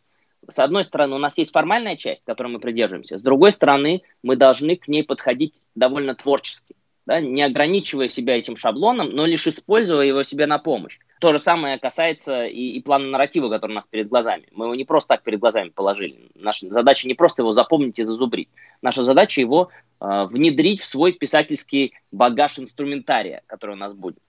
[0.49, 3.19] С одной стороны, у нас есть формальная часть, которой мы придерживаемся.
[3.19, 6.73] С другой стороны, мы должны к ней подходить довольно творчески
[7.05, 10.99] да, не ограничивая себя этим шаблоном, но лишь используя его себе на помощь.
[11.19, 14.45] То же самое касается и, и плана нарратива, который у нас перед глазами.
[14.51, 16.31] Мы его не просто так перед глазами положили.
[16.35, 18.49] Наша задача не просто его запомнить и зазубрить.
[18.81, 24.19] Наша задача его э, внедрить в свой писательский багаж инструментария, который у нас будет.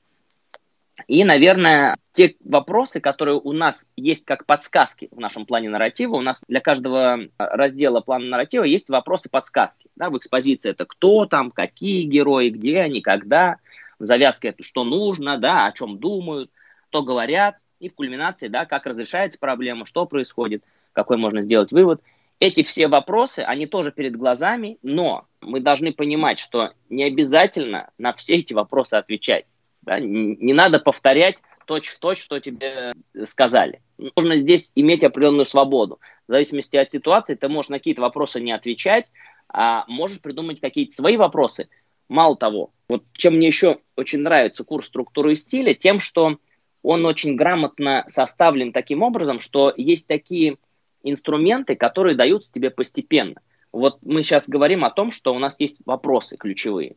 [1.08, 6.20] И, наверное, те вопросы, которые у нас есть как подсказки в нашем плане нарратива, у
[6.20, 9.88] нас для каждого раздела плана нарратива есть вопросы-подсказки.
[9.96, 13.56] Да, в экспозиции это кто там, какие герои, где они, когда.
[13.98, 16.50] В завязке это что нужно, да, о чем думают,
[16.88, 17.56] что говорят.
[17.80, 22.00] И в кульминации, да, как разрешается проблема, что происходит, какой можно сделать вывод.
[22.38, 28.12] Эти все вопросы, они тоже перед глазами, но мы должны понимать, что не обязательно на
[28.12, 29.46] все эти вопросы отвечать.
[29.84, 30.00] Да?
[30.00, 32.92] Не надо повторять точь в точь, что тебе
[33.24, 33.80] сказали.
[34.16, 36.00] Нужно здесь иметь определенную свободу.
[36.28, 39.06] В зависимости от ситуации ты можешь на какие-то вопросы не отвечать,
[39.48, 41.68] а можешь придумать какие-то свои вопросы.
[42.08, 46.38] Мало того, вот чем мне еще очень нравится курс структуры и стиля, тем, что
[46.82, 50.58] он очень грамотно составлен таким образом, что есть такие
[51.02, 53.40] инструменты, которые даются тебе постепенно.
[53.72, 56.96] Вот мы сейчас говорим о том, что у нас есть вопросы ключевые.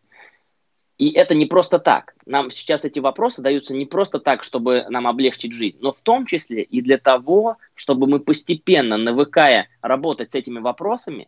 [0.98, 2.16] И это не просто так.
[2.26, 6.26] Нам сейчас эти вопросы даются не просто так, чтобы нам облегчить жизнь, но в том
[6.26, 11.28] числе и для того, чтобы мы постепенно, навыкая работать с этими вопросами,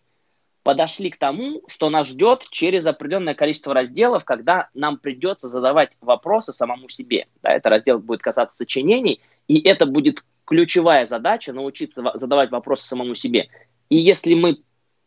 [0.63, 6.51] подошли к тому, что нас ждет через определенное количество разделов, когда нам придется задавать вопросы
[6.51, 7.27] самому себе.
[7.43, 13.13] Да, это раздел будет касаться сочинений, и это будет ключевая задача научиться задавать вопросы самому
[13.13, 13.49] себе.
[13.89, 14.61] И если мы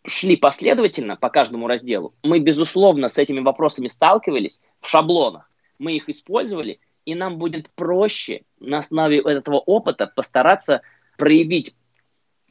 [0.07, 5.51] шли последовательно по каждому разделу, мы, безусловно, с этими вопросами сталкивались в шаблонах.
[5.79, 10.83] Мы их использовали, и нам будет проще на основе этого опыта постараться
[11.17, 11.75] проявить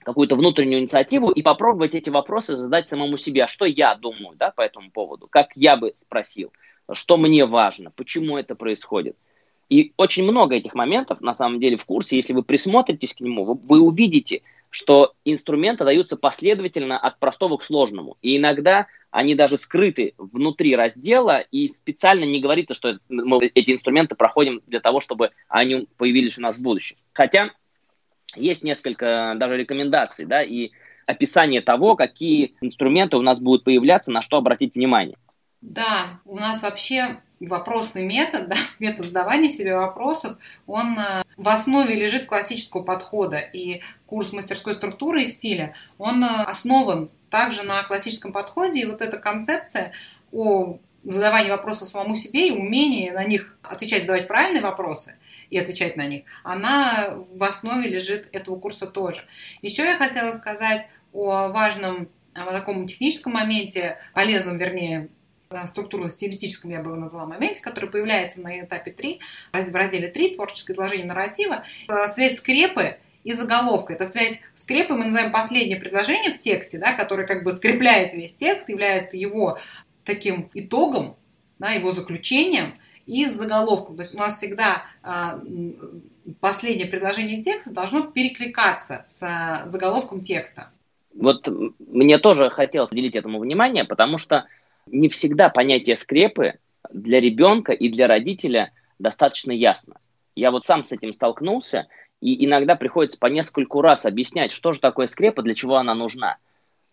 [0.04, 3.44] какую-то внутреннюю инициативу и попробовать эти вопросы задать самому себе.
[3.44, 5.28] А что я думаю да, по этому поводу?
[5.28, 6.52] Как я бы спросил?
[6.92, 7.92] Что мне важно?
[7.92, 9.16] Почему это происходит?
[9.70, 12.18] И очень много этих моментов, на самом деле, в курсе.
[12.18, 17.64] Если вы присмотритесь к нему, вы, вы увидите, что инструменты даются последовательно от простого к
[17.64, 18.18] сложному.
[18.22, 24.16] И иногда они даже скрыты внутри раздела, и специально не говорится, что мы эти инструменты
[24.16, 26.96] проходим для того, чтобы они появились у нас в будущем.
[27.12, 27.52] Хотя
[28.36, 30.72] есть несколько даже рекомендаций, да, и
[31.06, 35.18] описание того, какие инструменты у нас будут появляться, на что обратить внимание.
[35.60, 41.96] Да, у нас вообще вопросный метод, да, метод задавания себе вопросов, он э, в основе
[41.96, 43.38] лежит классического подхода.
[43.38, 48.82] И курс мастерской структуры и стиля, он э, основан также на классическом подходе.
[48.82, 49.94] И вот эта концепция
[50.32, 55.16] о задавании вопросов самому себе и умении на них отвечать, задавать правильные вопросы
[55.50, 59.26] и отвечать на них, она в основе лежит этого курса тоже.
[59.62, 65.10] Еще я хотела сказать о важном о таком техническом моменте, полезном, вернее,
[65.68, 69.20] структурно-стилистическом, я бы его назвала, моменте, который появляется на этапе 3,
[69.54, 73.94] в разделе 3, творческое изложение нарратива, э, связь скрепы и заголовка.
[73.94, 78.34] Это связь скрепы, мы называем последнее предложение в тексте, да, которое как бы скрепляет весь
[78.36, 79.58] текст, является его
[80.04, 81.18] таким итогом,
[81.60, 82.74] да, его заключением,
[83.06, 83.98] и заголовком.
[83.98, 85.40] То есть у нас всегда э,
[86.40, 90.70] последнее предложение текста должно перекликаться с заголовком текста.
[91.14, 94.46] Вот мне тоже хотелось уделить этому внимание, потому что
[94.92, 96.56] не всегда понятие скрепы
[96.92, 99.96] для ребенка и для родителя достаточно ясно.
[100.36, 101.88] Я вот сам с этим столкнулся,
[102.22, 106.38] и иногда приходится по нескольку раз объяснять, что же такое скрепа, для чего она нужна.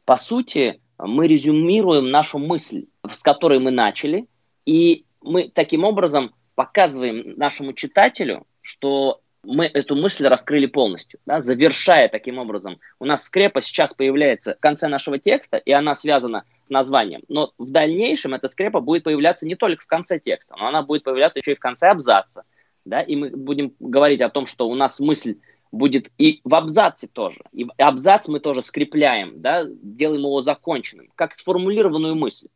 [0.04, 4.26] По сути, мы резюмируем нашу мысль, с которой мы начали,
[4.64, 12.08] и мы таким образом показываем нашему читателю, что мы эту мысль раскрыли полностью, да, завершая
[12.08, 12.80] таким образом.
[12.98, 17.22] У нас скрепа сейчас появляется в конце нашего текста, и она связана названием.
[17.28, 21.04] Но в дальнейшем эта скрепа будет появляться не только в конце текста, но она будет
[21.04, 22.44] появляться еще и в конце абзаца.
[22.84, 25.38] Да, и мы будем говорить о том, что у нас мысль
[25.70, 27.40] будет и в абзаце тоже.
[27.52, 32.48] И абзац мы тоже скрепляем, да, делаем его законченным, как сформулированную мысль.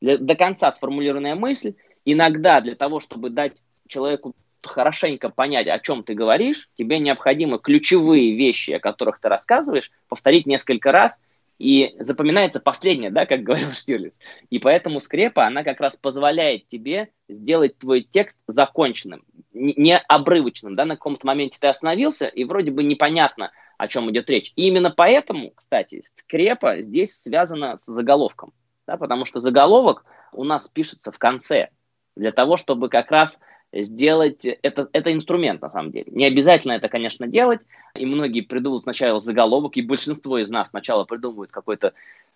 [0.00, 6.02] Для, до конца сформулированная мысль, иногда для того, чтобы дать человеку хорошенько понять, о чем
[6.02, 11.20] ты говоришь, тебе необходимо ключевые вещи, о которых ты рассказываешь, повторить несколько раз
[11.58, 14.12] И запоминается последнее, да, как говорил Штирлиц.
[14.50, 20.84] И поэтому скрепа, она как раз позволяет тебе сделать твой текст законченным, не обрывочным, да,
[20.84, 24.52] на каком-то моменте ты остановился, и вроде бы непонятно, о чем идет речь.
[24.56, 28.52] И именно поэтому, кстати, скрепа здесь связана с заголовком,
[28.86, 31.70] да, потому что заголовок у нас пишется в конце,
[32.16, 33.40] для того, чтобы как раз
[33.72, 36.06] сделать, это, это инструмент на самом деле.
[36.10, 37.60] Не обязательно это, конечно, делать,
[37.94, 41.92] и многие придумывают сначала заголовок, и большинство из нас сначала придумывают какой-то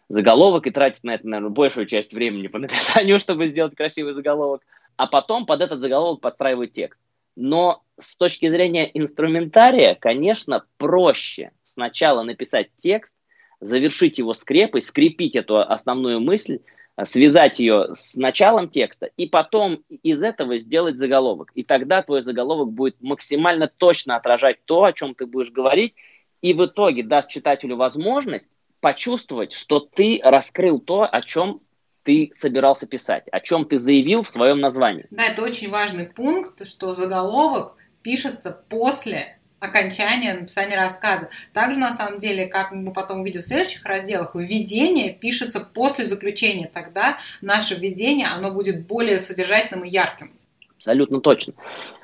[0.09, 4.62] заголовок и тратят на это, наверное, большую часть времени по написанию, чтобы сделать красивый заголовок,
[4.97, 7.01] а потом под этот заголовок подстраивают текст.
[7.37, 13.14] Но с точки зрения инструментария, конечно, проще сначала написать текст,
[13.61, 16.59] завершить его скрепой, скрепить эту основную мысль,
[17.05, 21.51] связать ее с началом текста и потом из этого сделать заголовок.
[21.55, 25.95] И тогда твой заголовок будет максимально точно отражать то, о чем ты будешь говорить,
[26.43, 31.61] и в итоге даст читателю возможность почувствовать, что ты раскрыл то, о чем
[32.03, 35.07] ты собирался писать, о чем ты заявил в своем названии.
[35.11, 41.28] Да, это очень важный пункт, что заголовок пишется после окончания написания рассказа.
[41.52, 46.68] Также, на самом деле, как мы потом увидим в следующих разделах, введение пишется после заключения.
[46.72, 50.32] Тогда наше введение, оно будет более содержательным и ярким.
[50.76, 51.52] Абсолютно точно.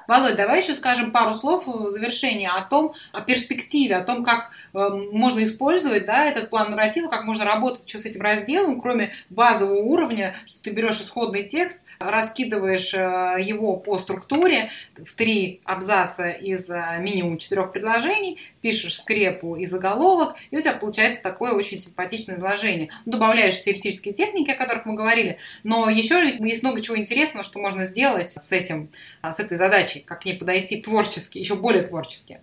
[0.06, 4.50] Володь, давай еще скажем пару слов в завершении о том, о перспективе, о том, как
[4.72, 9.12] э, можно использовать да, этот план нарратива, как можно работать еще с этим разделом, кроме
[9.30, 16.30] базового уровня, что ты берешь исходный текст, раскидываешь э, его по структуре в три абзаца
[16.30, 21.78] из э, минимум четырех предложений, пишешь скрепу и заголовок, и у тебя получается такое очень
[21.78, 22.90] симпатичное изложение.
[23.04, 27.84] Добавляешь стилистические техники, о которых мы говорили, но еще есть много чего интересного, что можно
[27.84, 28.90] сделать с этим,
[29.22, 32.40] с этой задачей, как к ней подойти творчески, еще более творчески.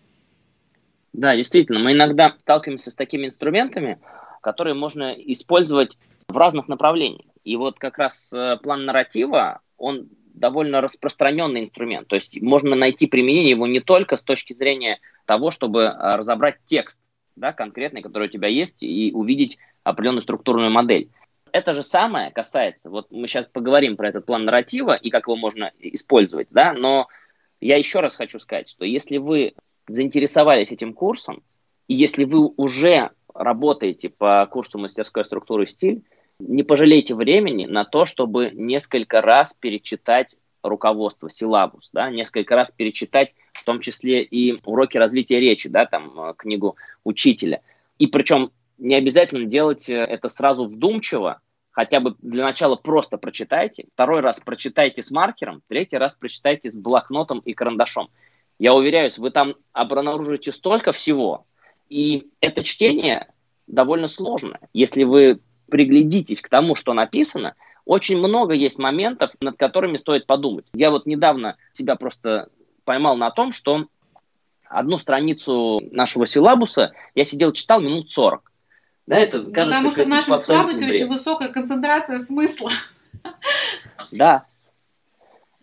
[1.14, 4.00] Да, действительно, мы иногда сталкиваемся с такими инструментами,
[4.42, 5.98] которые можно использовать
[6.28, 7.26] в разных направлениях.
[7.44, 12.08] И вот как раз э, план нарратива, он довольно распространенный инструмент.
[12.08, 16.58] То есть можно найти применение его не только с точки зрения того, чтобы э, разобрать
[16.66, 17.02] текст
[17.36, 21.10] да, конкретный, который у тебя есть, и увидеть определенную структурную модель.
[21.52, 25.36] Это же самое касается, вот мы сейчас поговорим про этот план нарратива и как его
[25.36, 27.08] можно использовать, да, но
[27.62, 29.54] я еще раз хочу сказать, что если вы
[29.88, 31.44] заинтересовались этим курсом,
[31.88, 36.04] и если вы уже работаете по курсу мастерской структуры стиль,
[36.40, 43.34] не пожалейте времени на то, чтобы несколько раз перечитать руководство, силабус, да, несколько раз перечитать,
[43.52, 47.62] в том числе и уроки развития речи, да, там, э, книгу учителя.
[48.00, 53.86] И причем не обязательно делать э, это сразу вдумчиво, хотя бы для начала просто прочитайте,
[53.94, 58.10] второй раз прочитайте с маркером, третий раз прочитайте с блокнотом и карандашом.
[58.58, 61.46] Я уверяюсь, вы там обнаружите столько всего,
[61.90, 63.28] и это чтение
[63.68, 64.62] довольно сложное.
[64.74, 65.40] Если вы
[65.74, 70.66] приглядитесь к тому, что написано, очень много есть моментов, над которыми стоит подумать.
[70.76, 72.50] Я вот недавно себя просто
[72.86, 73.88] поймал на том, что
[74.70, 78.52] одну страницу нашего силабуса я сидел, читал минут 40.
[79.08, 82.70] Да, это кажется, Потому что в нашем слабости очень высокая концентрация смысла.
[84.12, 84.46] Да.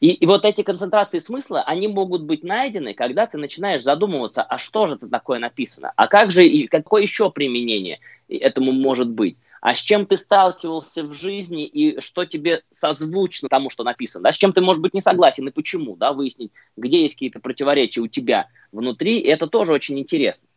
[0.01, 4.59] И, и вот эти концентрации смысла, они могут быть найдены, когда ты начинаешь задумываться, а
[4.59, 9.37] что же это такое написано, а как же, и какое еще применение этому может быть,
[9.61, 14.33] а с чем ты сталкивался в жизни и что тебе созвучно тому, что написано, да,
[14.33, 18.01] с чем ты, может быть, не согласен и почему, да, выяснить, где есть какие-то противоречия
[18.01, 20.49] у тебя внутри, и это тоже очень интересно.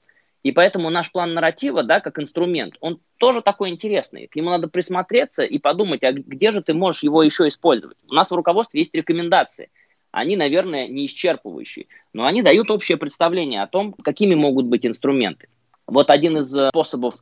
[0.43, 4.27] И поэтому наш план нарратива, да, как инструмент, он тоже такой интересный.
[4.27, 7.97] К нему надо присмотреться и подумать, а где же ты можешь его еще использовать.
[8.09, 9.69] У нас в руководстве есть рекомендации.
[10.11, 15.47] Они, наверное, не исчерпывающие, но они дают общее представление о том, какими могут быть инструменты.
[15.87, 17.15] Вот один из э, способов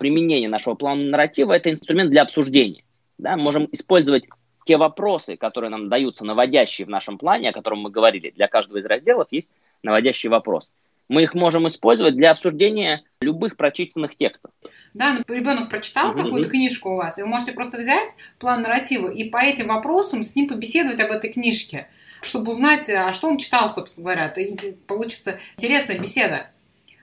[0.00, 2.82] применения нашего плана нарратива– это инструмент для обсуждения.
[3.18, 4.24] Да, можем использовать
[4.64, 8.30] те вопросы, которые нам даются, наводящие в нашем плане, о котором мы говорили.
[8.30, 9.50] Для каждого из разделов есть
[9.82, 10.70] наводящий вопрос
[11.10, 14.52] мы их можем использовать для обсуждения любых прочитанных текстов.
[14.94, 16.22] Да, ну, ребенок прочитал mm-hmm.
[16.22, 20.22] какую-то книжку у вас, и вы можете просто взять план нарратива и по этим вопросам
[20.22, 21.88] с ним побеседовать об этой книжке,
[22.22, 24.26] чтобы узнать, а что он читал, собственно говоря.
[24.26, 26.50] Это получится интересная беседа.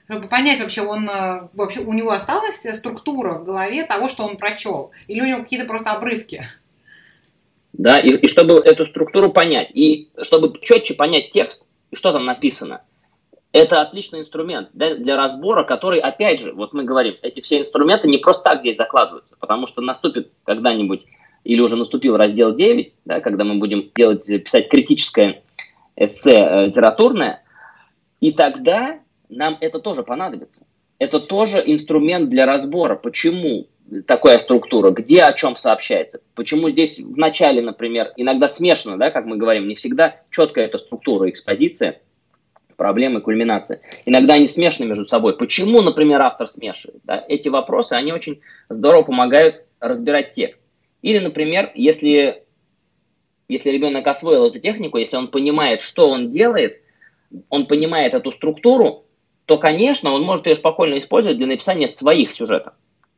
[0.09, 4.37] Чтобы понять, вообще, он, э, вообще у него осталась структура в голове того, что он
[4.37, 6.43] прочел, или у него какие-то просто обрывки.
[7.73, 12.25] Да, и, и чтобы эту структуру понять, и чтобы четче понять текст, и что там
[12.25, 12.81] написано,
[13.51, 18.07] это отличный инструмент да, для разбора, который, опять же, вот мы говорим, эти все инструменты
[18.07, 21.05] не просто так здесь закладываются, потому что наступит когда-нибудь,
[21.43, 25.43] или уже наступил раздел 9, да, когда мы будем делать, писать критическое
[25.97, 27.43] эссе э, литературное,
[28.21, 28.99] и тогда
[29.29, 30.67] нам это тоже понадобится.
[30.99, 32.95] это тоже инструмент для разбора.
[32.95, 33.67] Почему
[34.05, 36.21] такая структура, где о чем сообщается.
[36.35, 40.77] Почему здесь в начале, например, иногда смешано, да, как мы говорим, не всегда четкая эта
[40.77, 42.01] структура, экспозиция,
[42.75, 43.81] проблемы, кульминация.
[44.05, 45.35] Иногда они смешаны между собой.
[45.37, 47.01] Почему, например, автор смешивает?
[47.03, 47.23] Да?
[47.27, 50.59] Эти вопросы, они очень здорово помогают разбирать текст.
[51.01, 52.43] Или, например, если,
[53.47, 56.81] если ребенок освоил эту технику, если он понимает, что он делает,
[57.49, 59.05] он понимает эту структуру,
[59.47, 62.73] то, конечно, он может ее спокойно использовать для написания своих сюжетов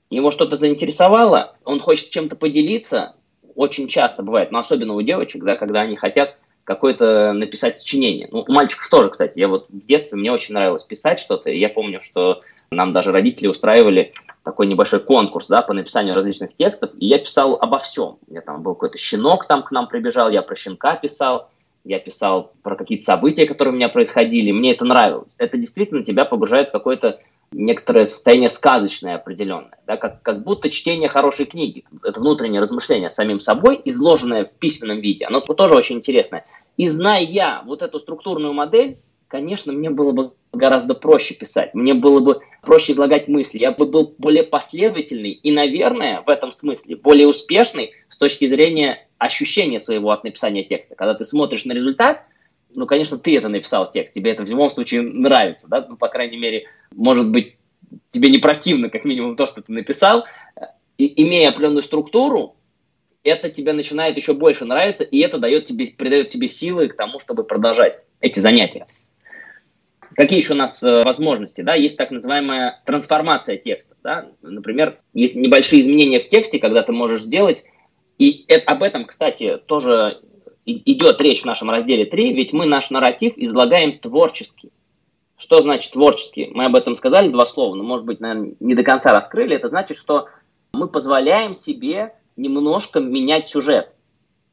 [0.10, 3.16] его что-то заинтересовало, он хочет чем-то поделиться,
[3.56, 8.28] очень часто бывает, но особенно у девочек, да, когда они хотят какое-то написать сочинение.
[8.32, 9.40] Ну, у мальчиков тоже, кстати.
[9.40, 11.50] Я вот в детстве, мне очень нравилось писать что-то.
[11.50, 14.14] Я помню, что нам даже родители устраивали
[14.44, 18.18] такой небольшой конкурс, да, по написанию различных текстов, и я писал обо всем.
[18.28, 21.50] Меня там был какой-то щенок там к нам прибежал, я про щенка писал,
[21.84, 25.34] я писал про какие-то события, которые у меня происходили, мне это нравилось.
[25.38, 27.20] Это действительно тебя погружает в какой-то
[27.52, 31.84] некоторое состояние сказочное определенное, да, как, как будто чтение хорошей книги.
[32.04, 35.26] Это внутреннее размышление самим собой, изложенное в письменном виде.
[35.26, 36.46] Оно тоже очень интересное.
[36.78, 41.74] И зная вот эту структурную модель, конечно, мне было бы гораздо проще писать.
[41.74, 43.58] Мне было бы проще излагать мысли.
[43.58, 49.08] Я бы был более последовательный и, наверное, в этом смысле более успешный с точки зрения
[49.20, 50.96] ощущения своего от написания текста.
[50.96, 52.24] Когда ты смотришь на результат,
[52.74, 56.08] ну, конечно, ты это написал текст, тебе это в любом случае нравится, да, ну, по
[56.08, 56.66] крайней мере,
[56.96, 57.56] может быть,
[58.12, 60.26] тебе не противно, как минимум, то, что ты написал,
[60.98, 62.56] и, имея определенную структуру,
[63.24, 67.20] это тебе начинает еще больше нравиться, и это дает тебе, придает тебе силы к тому,
[67.20, 68.88] чтобы продолжать эти занятия.
[70.16, 71.62] Какие еще у нас э, возможности?
[71.62, 71.76] Да?
[71.76, 73.96] Есть так называемая трансформация текста.
[74.04, 74.28] Да?
[74.42, 77.64] Например, есть небольшие изменения в тексте, когда ты можешь сделать,
[78.20, 80.22] и это, об этом, кстати, тоже
[80.66, 84.70] идет речь в нашем разделе 3, ведь мы наш нарратив излагаем творчески.
[85.38, 86.52] Что значит творчески?
[86.54, 89.56] Мы об этом сказали два слова, но, может быть, наверное, не до конца раскрыли.
[89.56, 90.28] Это значит, что
[90.74, 93.94] мы позволяем себе немножко менять сюжет.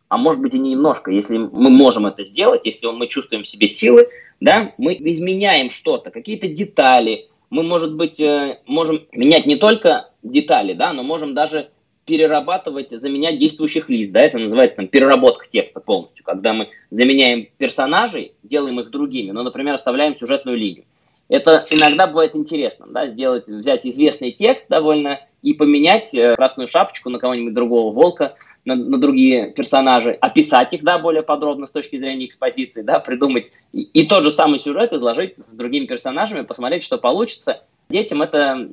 [0.08, 1.10] А может быть и не немножко.
[1.10, 4.08] Если мы можем это сделать, если мы чувствуем в себе силы,
[4.40, 7.28] да, мы изменяем что-то, какие-то детали.
[7.50, 11.70] Мы, может быть, э, можем менять не только детали, да, но можем даже
[12.06, 14.10] перерабатывать, заменять действующих лиц.
[14.10, 19.42] Да, это называется там, переработка текста полностью, когда мы заменяем персонажей, делаем их другими, но,
[19.42, 20.84] например, оставляем сюжетную линию.
[21.28, 27.10] Это иногда бывает интересно, да, сделать, взять известный текст довольно и поменять э, красную шапочку
[27.10, 31.98] на кого-нибудь другого волка, на, на другие персонажи, описать их, да, более подробно с точки
[31.98, 36.84] зрения экспозиции, да, придумать и, и тот же самый сюжет изложить с другими персонажами, посмотреть,
[36.84, 37.62] что получится.
[37.88, 38.68] Детям это,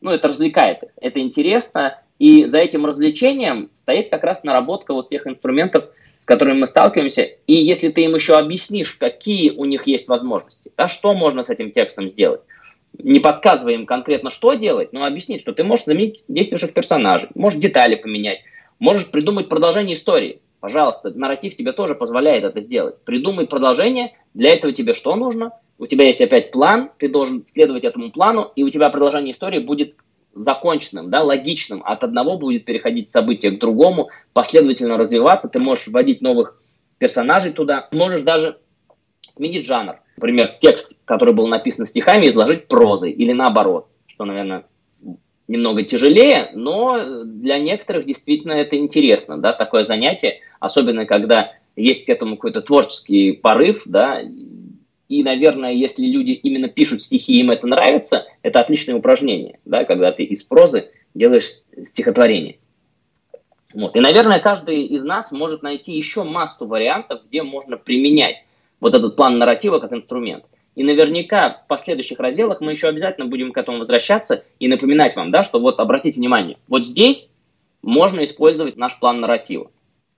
[0.00, 5.26] ну, это развлекает это интересно, и за этим развлечением стоит как раз наработка вот тех
[5.26, 5.84] инструментов,
[6.20, 7.22] с которыми мы сталкиваемся.
[7.46, 11.50] И если ты им еще объяснишь, какие у них есть возможности, да, что можно с
[11.50, 12.40] этим текстом сделать,
[12.98, 17.60] не подсказывая им конкретно, что делать, но объяснить, что ты можешь заменить действующих персонажей, можешь
[17.60, 18.40] детали поменять,
[18.78, 20.40] можешь придумать продолжение истории.
[20.60, 22.96] Пожалуйста, нарратив тебе тоже позволяет это сделать.
[23.04, 25.52] Придумай продолжение, для этого тебе что нужно?
[25.76, 29.58] У тебя есть опять план, ты должен следовать этому плану, и у тебя продолжение истории
[29.58, 29.96] будет
[30.34, 31.82] законченным, да, логичным.
[31.84, 35.48] От одного будет переходить событие к другому, последовательно развиваться.
[35.48, 36.60] Ты можешь вводить новых
[36.98, 37.88] персонажей туда.
[37.92, 38.58] Можешь даже
[39.22, 39.96] сменить жанр.
[40.16, 44.64] Например, текст, который был написан стихами, изложить прозой или наоборот, что, наверное,
[45.48, 52.08] немного тяжелее, но для некоторых действительно это интересно, да, такое занятие, особенно когда есть к
[52.08, 54.22] этому какой-то творческий порыв, да,
[55.08, 60.12] и, наверное, если люди именно пишут стихи, им это нравится, это отличное упражнение, да, когда
[60.12, 62.58] ты из прозы делаешь стихотворение.
[63.74, 63.96] Вот.
[63.96, 68.44] И, наверное, каждый из нас может найти еще массу вариантов, где можно применять
[68.80, 70.44] вот этот план нарратива как инструмент.
[70.74, 75.30] И наверняка в последующих разделах мы еще обязательно будем к этому возвращаться и напоминать вам,
[75.30, 77.28] да, что вот обратите внимание, вот здесь
[77.82, 79.70] можно использовать наш план нарратива.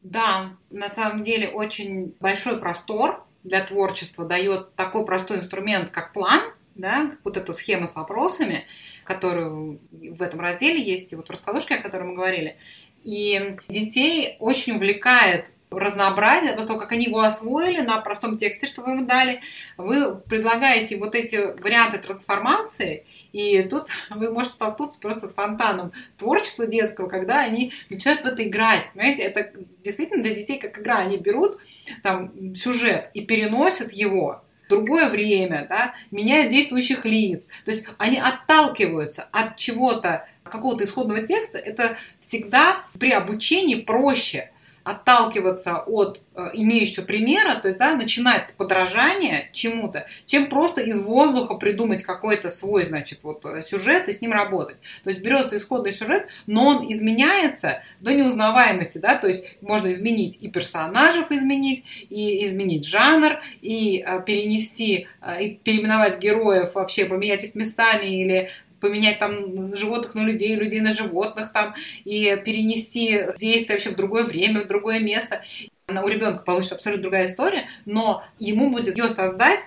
[0.02, 6.40] Да, на самом деле очень большой простор для творчества дает такой простой инструмент, как план,
[6.74, 8.66] да, вот эта схема с вопросами,
[9.04, 12.58] которую в этом разделе есть, и вот в раскладушке, о которой мы говорили.
[13.02, 18.82] И детей очень увлекает разнообразие, после того, как они его освоили на простом тексте, что
[18.82, 19.40] вы ему дали,
[19.76, 26.66] вы предлагаете вот эти варианты трансформации, и тут вы можете столкнуться просто с фонтаном творчества
[26.66, 28.90] детского, когда они начинают в это играть.
[28.94, 29.52] Понимаете, это
[29.82, 30.98] действительно для детей как игра.
[30.98, 31.58] Они берут
[32.02, 37.48] там сюжет и переносят его другое время, да, меняют действующих лиц.
[37.64, 41.58] То есть они отталкиваются от чего-то, какого-то исходного текста.
[41.58, 44.50] Это всегда при обучении проще–
[44.86, 51.02] отталкиваться от э, имеющегося примера, то есть да, начинать с подражания чему-то, чем просто из
[51.02, 54.76] воздуха придумать какой-то свой, значит, вот э, сюжет и с ним работать.
[55.02, 60.38] То есть берется исходный сюжет, но он изменяется до неузнаваемости, да, то есть можно изменить
[60.40, 65.08] и персонажев изменить, и изменить жанр, и э, перенести,
[65.40, 68.50] и переименовать героев, вообще поменять их местами или
[68.86, 71.74] поменять там животных на людей, людей на животных там,
[72.04, 75.42] и перенести действие вообще в другое время, в другое место.
[75.88, 79.60] У ребенка получится абсолютно другая история, но ему будет ее создать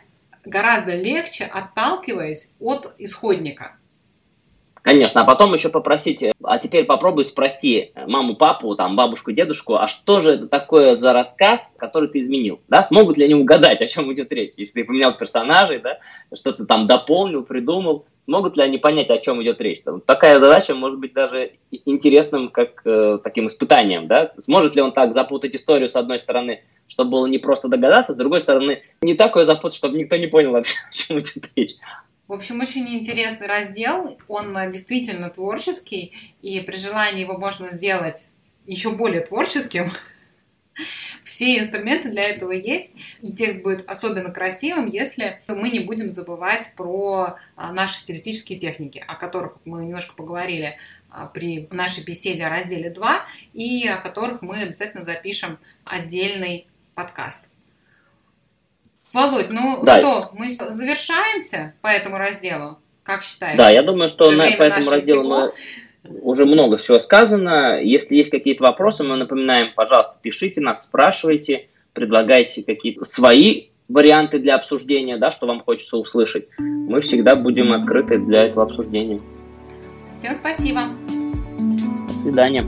[0.46, 3.79] гораздо легче, отталкиваясь от исходника.
[4.82, 9.88] Конечно, а потом еще попросить, а теперь попробуй спроси маму, папу, там, бабушку, дедушку, а
[9.88, 12.84] что же это такое за рассказ, который ты изменил, да?
[12.84, 16.00] Смогут ли они угадать, о чем идет речь, если ты поменял персонажей, да,
[16.34, 19.82] что-то там дополнил, придумал, смогут ли они понять, о чем идет речь?
[19.84, 21.54] Там, такая задача может быть даже
[21.86, 24.32] интересным, как э, таким испытанием, да?
[24.46, 28.18] Сможет ли он так запутать историю, с одной стороны, чтобы было не просто догадаться, с
[28.18, 31.76] другой стороны, не такое запутать, чтобы никто не понял, о чем идет речь.
[32.30, 36.14] В общем, очень интересный раздел, он э, действительно творческий,
[36.44, 38.28] и при желании его можно сделать
[38.68, 39.92] еще более творческим.
[41.24, 46.72] Все инструменты для этого есть, и текст будет особенно красивым, если мы не будем забывать
[46.78, 50.78] про а, наши стилистические техники, о которых мы немножко поговорили
[51.10, 57.49] а, при нашей беседе о разделе 2, и о которых мы обязательно запишем отдельный подкаст.
[59.14, 60.00] Володь, ну да.
[60.00, 62.78] что, мы завершаемся по этому разделу?
[63.04, 63.58] Как считаешь?
[63.58, 65.52] Да, я думаю, что на, по этому разделу мы
[66.22, 67.82] уже много всего сказано.
[67.82, 74.56] Если есть какие-то вопросы, мы напоминаем, пожалуйста, пишите нас, спрашивайте, предлагайте какие-то свои варианты для
[74.56, 76.48] обсуждения, да, что вам хочется услышать.
[76.60, 79.20] Мы всегда будем открыты для этого обсуждения.
[80.14, 80.82] Всем спасибо.
[82.08, 82.64] До свидания.